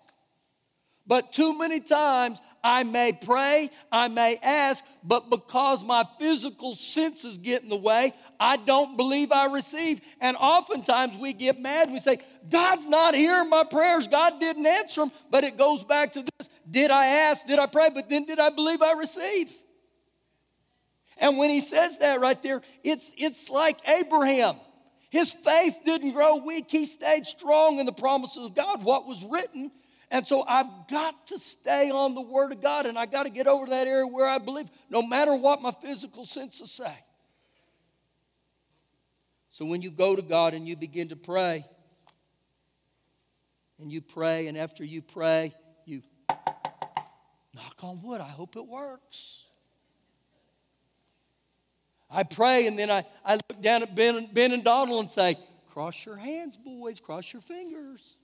But 1.06 1.32
too 1.32 1.58
many 1.58 1.80
times 1.80 2.40
I 2.62 2.82
may 2.82 3.12
pray, 3.12 3.70
I 3.92 4.08
may 4.08 4.38
ask, 4.42 4.84
but 5.04 5.30
because 5.30 5.84
my 5.84 6.04
physical 6.18 6.74
senses 6.74 7.38
get 7.38 7.62
in 7.62 7.68
the 7.68 7.76
way, 7.76 8.12
I 8.38 8.56
don't 8.56 8.96
believe 8.96 9.32
I 9.32 9.46
receive. 9.46 10.00
And 10.20 10.36
oftentimes 10.36 11.16
we 11.16 11.32
get 11.32 11.60
mad. 11.60 11.90
We 11.90 12.00
say, 12.00 12.18
God's 12.48 12.86
not 12.86 13.14
hearing 13.14 13.50
my 13.50 13.64
prayers. 13.64 14.06
God 14.06 14.40
didn't 14.40 14.66
answer 14.66 15.02
them. 15.02 15.12
But 15.30 15.44
it 15.44 15.56
goes 15.56 15.84
back 15.84 16.12
to 16.12 16.22
this 16.22 16.48
Did 16.70 16.90
I 16.90 17.06
ask? 17.06 17.46
Did 17.46 17.58
I 17.58 17.66
pray? 17.66 17.90
But 17.94 18.08
then 18.08 18.24
did 18.24 18.38
I 18.38 18.50
believe 18.50 18.82
I 18.82 18.92
receive? 18.92 19.52
And 21.18 21.38
when 21.38 21.48
he 21.48 21.60
says 21.60 21.98
that 21.98 22.20
right 22.20 22.40
there, 22.42 22.60
it's, 22.84 23.12
it's 23.16 23.48
like 23.48 23.78
Abraham. 23.88 24.56
His 25.08 25.32
faith 25.32 25.78
didn't 25.84 26.12
grow 26.12 26.36
weak, 26.36 26.66
he 26.68 26.84
stayed 26.84 27.26
strong 27.26 27.78
in 27.78 27.86
the 27.86 27.92
promises 27.92 28.44
of 28.44 28.54
God. 28.54 28.84
What 28.84 29.06
was 29.06 29.24
written 29.24 29.70
and 30.10 30.26
so 30.26 30.44
I've 30.46 30.88
got 30.88 31.26
to 31.28 31.38
stay 31.38 31.90
on 31.90 32.14
the 32.14 32.20
Word 32.20 32.52
of 32.52 32.62
God 32.62 32.86
and 32.86 32.96
I 32.96 33.06
got 33.06 33.24
to 33.24 33.30
get 33.30 33.46
over 33.46 33.66
that 33.66 33.86
area 33.86 34.06
where 34.06 34.28
I 34.28 34.38
believe, 34.38 34.70
no 34.88 35.02
matter 35.02 35.34
what 35.34 35.60
my 35.60 35.72
physical 35.72 36.24
senses 36.24 36.70
say. 36.70 36.94
So 39.56 39.64
when 39.64 39.80
you 39.80 39.90
go 39.90 40.14
to 40.14 40.20
God 40.20 40.52
and 40.52 40.68
you 40.68 40.76
begin 40.76 41.08
to 41.08 41.16
pray, 41.16 41.64
and 43.78 43.90
you 43.90 44.02
pray, 44.02 44.48
and 44.48 44.58
after 44.58 44.84
you 44.84 45.00
pray, 45.00 45.54
you 45.86 46.02
knock 46.28 47.82
on 47.82 48.02
wood, 48.02 48.20
I 48.20 48.28
hope 48.28 48.56
it 48.56 48.66
works. 48.66 49.46
I 52.10 52.22
pray, 52.24 52.66
and 52.66 52.78
then 52.78 52.90
I, 52.90 53.06
I 53.24 53.36
look 53.36 53.62
down 53.62 53.82
at 53.82 53.94
Ben, 53.94 54.28
ben 54.30 54.52
and 54.52 54.62
Donald 54.62 55.00
and 55.00 55.10
say, 55.10 55.38
Cross 55.70 56.04
your 56.04 56.16
hands, 56.16 56.58
boys, 56.58 57.00
cross 57.00 57.32
your 57.32 57.40
fingers. 57.40 58.18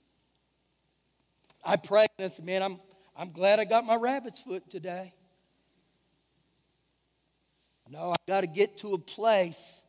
I 1.65 1.77
pray, 1.77 2.05
and 2.19 2.25
I 2.25 2.29
said, 2.29 2.45
man, 2.45 2.61
I'm, 2.61 2.79
I'm 3.17 3.31
glad 3.31 3.57
I 3.57 3.65
got 3.65 3.87
my 3.87 3.95
rabbit's 3.95 4.39
foot 4.39 4.69
today. 4.69 5.11
No, 7.89 8.11
I've 8.11 8.25
got 8.27 8.41
to 8.41 8.47
get 8.47 8.77
to 8.77 8.93
a 8.93 8.99
place 8.99 9.83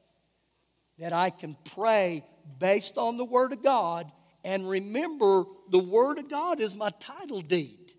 that 0.98 1.12
I 1.12 1.30
can 1.30 1.56
pray 1.74 2.24
based 2.58 2.98
on 2.98 3.16
the 3.16 3.24
Word 3.24 3.52
of 3.52 3.62
God 3.62 4.10
and 4.44 4.68
remember 4.68 5.44
the 5.70 5.78
Word 5.78 6.18
of 6.18 6.28
God 6.28 6.60
is 6.60 6.74
my 6.74 6.90
title 7.00 7.40
deed. 7.40 7.92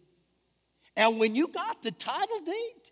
And 0.95 1.19
when 1.19 1.35
you 1.35 1.49
got 1.49 1.81
the 1.81 1.91
title 1.91 2.39
deed, 2.45 2.91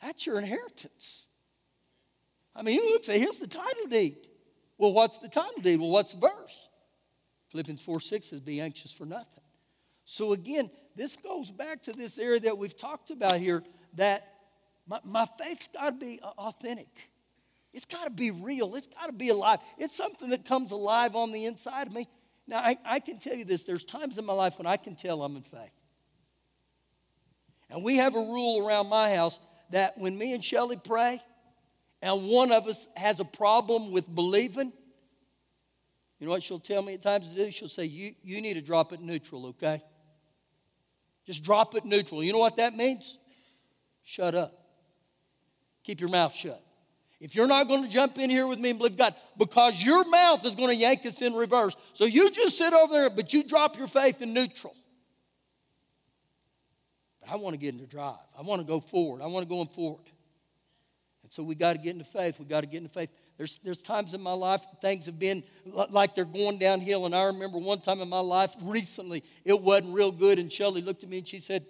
that's 0.00 0.24
your 0.26 0.38
inheritance. 0.38 1.26
I 2.54 2.62
mean, 2.62 2.76
you 2.76 2.90
look 2.90 3.04
say, 3.04 3.18
here's 3.18 3.38
the 3.38 3.46
title 3.46 3.86
deed. 3.90 4.16
Well, 4.78 4.92
what's 4.92 5.18
the 5.18 5.28
title 5.28 5.60
deed? 5.60 5.80
Well, 5.80 5.90
what's 5.90 6.12
the 6.12 6.20
verse? 6.20 6.68
Philippians 7.48 7.82
4 7.82 8.00
6 8.00 8.26
says, 8.26 8.40
Be 8.40 8.60
anxious 8.60 8.92
for 8.92 9.04
nothing. 9.04 9.42
So 10.04 10.32
again, 10.32 10.70
this 10.96 11.16
goes 11.16 11.50
back 11.50 11.82
to 11.84 11.92
this 11.92 12.18
area 12.18 12.40
that 12.40 12.56
we've 12.56 12.76
talked 12.76 13.10
about 13.10 13.36
here 13.36 13.62
that 13.94 14.26
my, 14.86 15.00
my 15.04 15.26
faith's 15.38 15.68
got 15.68 15.90
to 15.90 15.92
be 15.92 16.20
authentic. 16.22 17.10
It's 17.72 17.84
got 17.84 18.04
to 18.04 18.10
be 18.10 18.30
real. 18.30 18.74
It's 18.74 18.86
got 18.86 19.06
to 19.06 19.12
be 19.12 19.28
alive. 19.28 19.60
It's 19.76 19.96
something 19.96 20.30
that 20.30 20.44
comes 20.44 20.72
alive 20.72 21.14
on 21.14 21.32
the 21.32 21.44
inside 21.44 21.86
of 21.86 21.92
me. 21.92 22.08
Now, 22.46 22.58
I, 22.58 22.78
I 22.84 23.00
can 23.00 23.18
tell 23.18 23.34
you 23.34 23.44
this 23.44 23.64
there's 23.64 23.84
times 23.84 24.16
in 24.18 24.24
my 24.24 24.32
life 24.32 24.58
when 24.58 24.66
I 24.66 24.78
can 24.78 24.96
tell 24.96 25.22
I'm 25.22 25.36
in 25.36 25.42
faith. 25.42 25.70
And 27.70 27.84
we 27.84 27.96
have 27.96 28.14
a 28.14 28.20
rule 28.20 28.66
around 28.66 28.88
my 28.88 29.14
house 29.14 29.38
that 29.70 29.98
when 29.98 30.16
me 30.16 30.32
and 30.32 30.42
Shelly 30.42 30.80
pray 30.82 31.20
and 32.00 32.26
one 32.28 32.50
of 32.52 32.66
us 32.66 32.88
has 32.96 33.20
a 33.20 33.24
problem 33.24 33.92
with 33.92 34.12
believing, 34.14 34.72
you 36.18 36.26
know 36.26 36.32
what 36.32 36.42
she'll 36.42 36.58
tell 36.58 36.80
me 36.80 36.94
at 36.94 37.02
times 37.02 37.28
to 37.28 37.34
do? 37.34 37.50
She'll 37.50 37.68
say, 37.68 37.84
You, 37.84 38.12
you 38.22 38.40
need 38.40 38.54
to 38.54 38.62
drop 38.62 38.94
it 38.94 39.00
neutral, 39.00 39.46
okay? 39.48 39.82
Just 41.26 41.44
drop 41.44 41.74
it 41.74 41.84
neutral. 41.84 42.24
You 42.24 42.32
know 42.32 42.38
what 42.38 42.56
that 42.56 42.74
means? 42.74 43.18
Shut 44.02 44.34
up. 44.34 44.54
Keep 45.84 46.00
your 46.00 46.08
mouth 46.08 46.34
shut. 46.34 46.62
If 47.20 47.34
you're 47.34 47.48
not 47.48 47.66
going 47.66 47.82
to 47.82 47.88
jump 47.88 48.18
in 48.18 48.30
here 48.30 48.46
with 48.46 48.60
me 48.60 48.70
and 48.70 48.78
believe 48.78 48.96
God, 48.96 49.14
because 49.36 49.82
your 49.82 50.04
mouth 50.08 50.44
is 50.44 50.54
going 50.54 50.68
to 50.68 50.74
yank 50.74 51.04
us 51.04 51.20
in 51.20 51.34
reverse. 51.34 51.74
So 51.92 52.04
you 52.04 52.30
just 52.30 52.56
sit 52.56 52.72
over 52.72 52.92
there, 52.92 53.10
but 53.10 53.32
you 53.32 53.42
drop 53.42 53.76
your 53.76 53.88
faith 53.88 54.22
in 54.22 54.32
neutral. 54.32 54.74
But 57.20 57.30
I 57.30 57.36
want 57.36 57.54
to 57.54 57.58
get 57.58 57.74
into 57.74 57.86
drive. 57.86 58.14
I 58.38 58.42
want 58.42 58.60
to 58.60 58.66
go 58.66 58.78
forward. 58.78 59.20
I 59.20 59.26
want 59.26 59.44
to 59.44 59.48
go 59.48 59.60
in 59.62 59.66
forward. 59.66 60.04
And 61.24 61.32
so 61.32 61.42
we 61.42 61.56
got 61.56 61.72
to 61.72 61.78
get 61.78 61.90
into 61.90 62.04
faith. 62.04 62.38
We 62.38 62.44
got 62.44 62.60
to 62.60 62.68
get 62.68 62.78
into 62.78 62.88
faith. 62.88 63.10
There's, 63.36 63.58
there's 63.64 63.82
times 63.82 64.14
in 64.14 64.20
my 64.20 64.32
life 64.32 64.64
things 64.80 65.06
have 65.06 65.18
been 65.18 65.42
like 65.90 66.14
they're 66.14 66.24
going 66.24 66.58
downhill. 66.58 67.04
And 67.04 67.16
I 67.16 67.24
remember 67.24 67.58
one 67.58 67.80
time 67.80 68.00
in 68.00 68.08
my 68.08 68.20
life 68.20 68.54
recently, 68.62 69.24
it 69.44 69.60
wasn't 69.60 69.94
real 69.94 70.12
good. 70.12 70.38
And 70.38 70.52
Shelly 70.52 70.82
looked 70.82 71.02
at 71.02 71.10
me 71.10 71.18
and 71.18 71.26
she 71.26 71.40
said, 71.40 71.66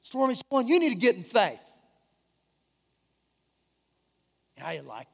Stormy 0.00 0.34
Swann, 0.34 0.66
you 0.66 0.80
need 0.80 0.90
to 0.90 0.96
get 0.96 1.14
in 1.14 1.22
faith. 1.22 1.60
How 4.68 4.74
you 4.74 4.82
like 4.82 5.08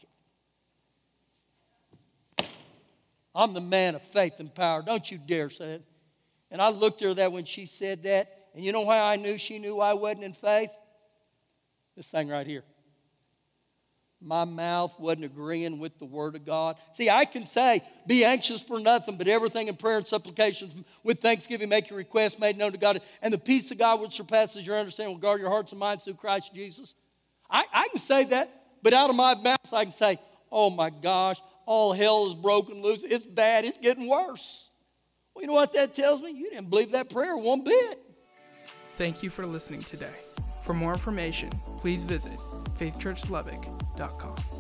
it? 2.40 2.49
I'm 3.37 3.55
the 3.55 3.61
man 3.61 3.95
of 3.95 4.03
faith 4.03 4.40
and 4.40 4.53
power. 4.53 4.83
Don't 4.83 5.09
you 5.09 5.17
dare 5.17 5.49
say 5.49 5.75
it. 5.75 5.85
And 6.51 6.61
I 6.61 6.71
looked 6.71 7.03
at 7.03 7.07
her 7.07 7.14
that 7.14 7.31
when 7.31 7.45
she 7.45 7.64
said 7.64 8.03
that. 8.03 8.49
And 8.57 8.64
you 8.64 8.73
know 8.73 8.85
how 8.85 9.07
I 9.07 9.14
knew 9.14 9.38
she 9.38 9.61
knew 9.61 9.79
I 9.79 9.93
wasn't 9.93 10.25
in 10.25 10.33
faith? 10.33 10.71
This 11.95 12.09
thing 12.09 12.31
right 12.31 12.45
here. 12.45 12.64
My 14.21 14.45
mouth 14.45 14.99
wasn't 14.99 15.27
agreeing 15.27 15.79
with 15.79 16.01
the 16.01 16.05
word 16.05 16.35
of 16.35 16.45
God. 16.45 16.77
See, 16.93 17.09
I 17.09 17.25
can 17.25 17.47
say, 17.47 17.81
be 18.09 18.25
anxious 18.25 18.61
for 18.61 18.81
nothing, 18.81 19.17
but 19.17 19.29
everything 19.29 19.69
in 19.69 19.77
prayer 19.77 19.99
and 19.99 20.07
supplications 20.07 20.83
with 21.05 21.21
thanksgiving, 21.21 21.69
make 21.69 21.90
your 21.90 21.99
requests 21.99 22.40
made 22.40 22.59
known 22.59 22.73
to 22.73 22.79
God. 22.79 23.01
And 23.23 23.33
the 23.33 23.38
peace 23.38 23.71
of 23.71 23.79
God 23.79 24.01
which 24.01 24.14
surpasses 24.14 24.67
your 24.67 24.81
understanding 24.81 25.14
will 25.14 25.21
guard 25.21 25.40
your 25.40 25.51
hearts 25.51 25.71
and 25.71 25.79
minds 25.79 26.03
through 26.03 26.14
Christ 26.14 26.53
Jesus. 26.53 26.97
I, 27.49 27.64
I 27.73 27.87
can 27.93 28.01
say 28.01 28.25
that. 28.25 28.62
But 28.85 28.92
out 28.92 29.09
of 29.09 29.16
my 29.16 29.35
mouth, 29.35 29.73
I 29.73 29.85
can 29.85 29.92
say, 29.92 30.18
oh 30.53 30.68
my 30.68 30.90
gosh, 30.90 31.40
all 31.64 31.94
hell 31.94 32.27
is 32.27 32.35
broken 32.35 32.83
loose. 32.83 33.03
It's 33.03 33.25
bad. 33.25 33.64
It's 33.64 33.79
getting 33.79 34.09
worse. 34.09 34.68
Well, 35.35 35.40
you 35.40 35.49
know 35.49 35.55
what 35.55 35.73
that 35.73 35.94
tells 35.94 36.20
me? 36.20 36.31
You 36.33 36.51
didn't 36.51 36.68
believe 36.68 36.92
that 36.92 37.09
prayer 37.09 37.35
one 37.37 37.64
bit. 37.64 37.99
Thank 38.97 39.23
you 39.23 39.31
for 39.31 39.47
listening 39.47 39.83
today. 39.83 40.14
For 40.62 40.75
more 40.75 40.92
information, 40.92 41.51
please 41.79 42.05
visit 42.05 42.38
faithchurchlubbock.com. 42.79 44.54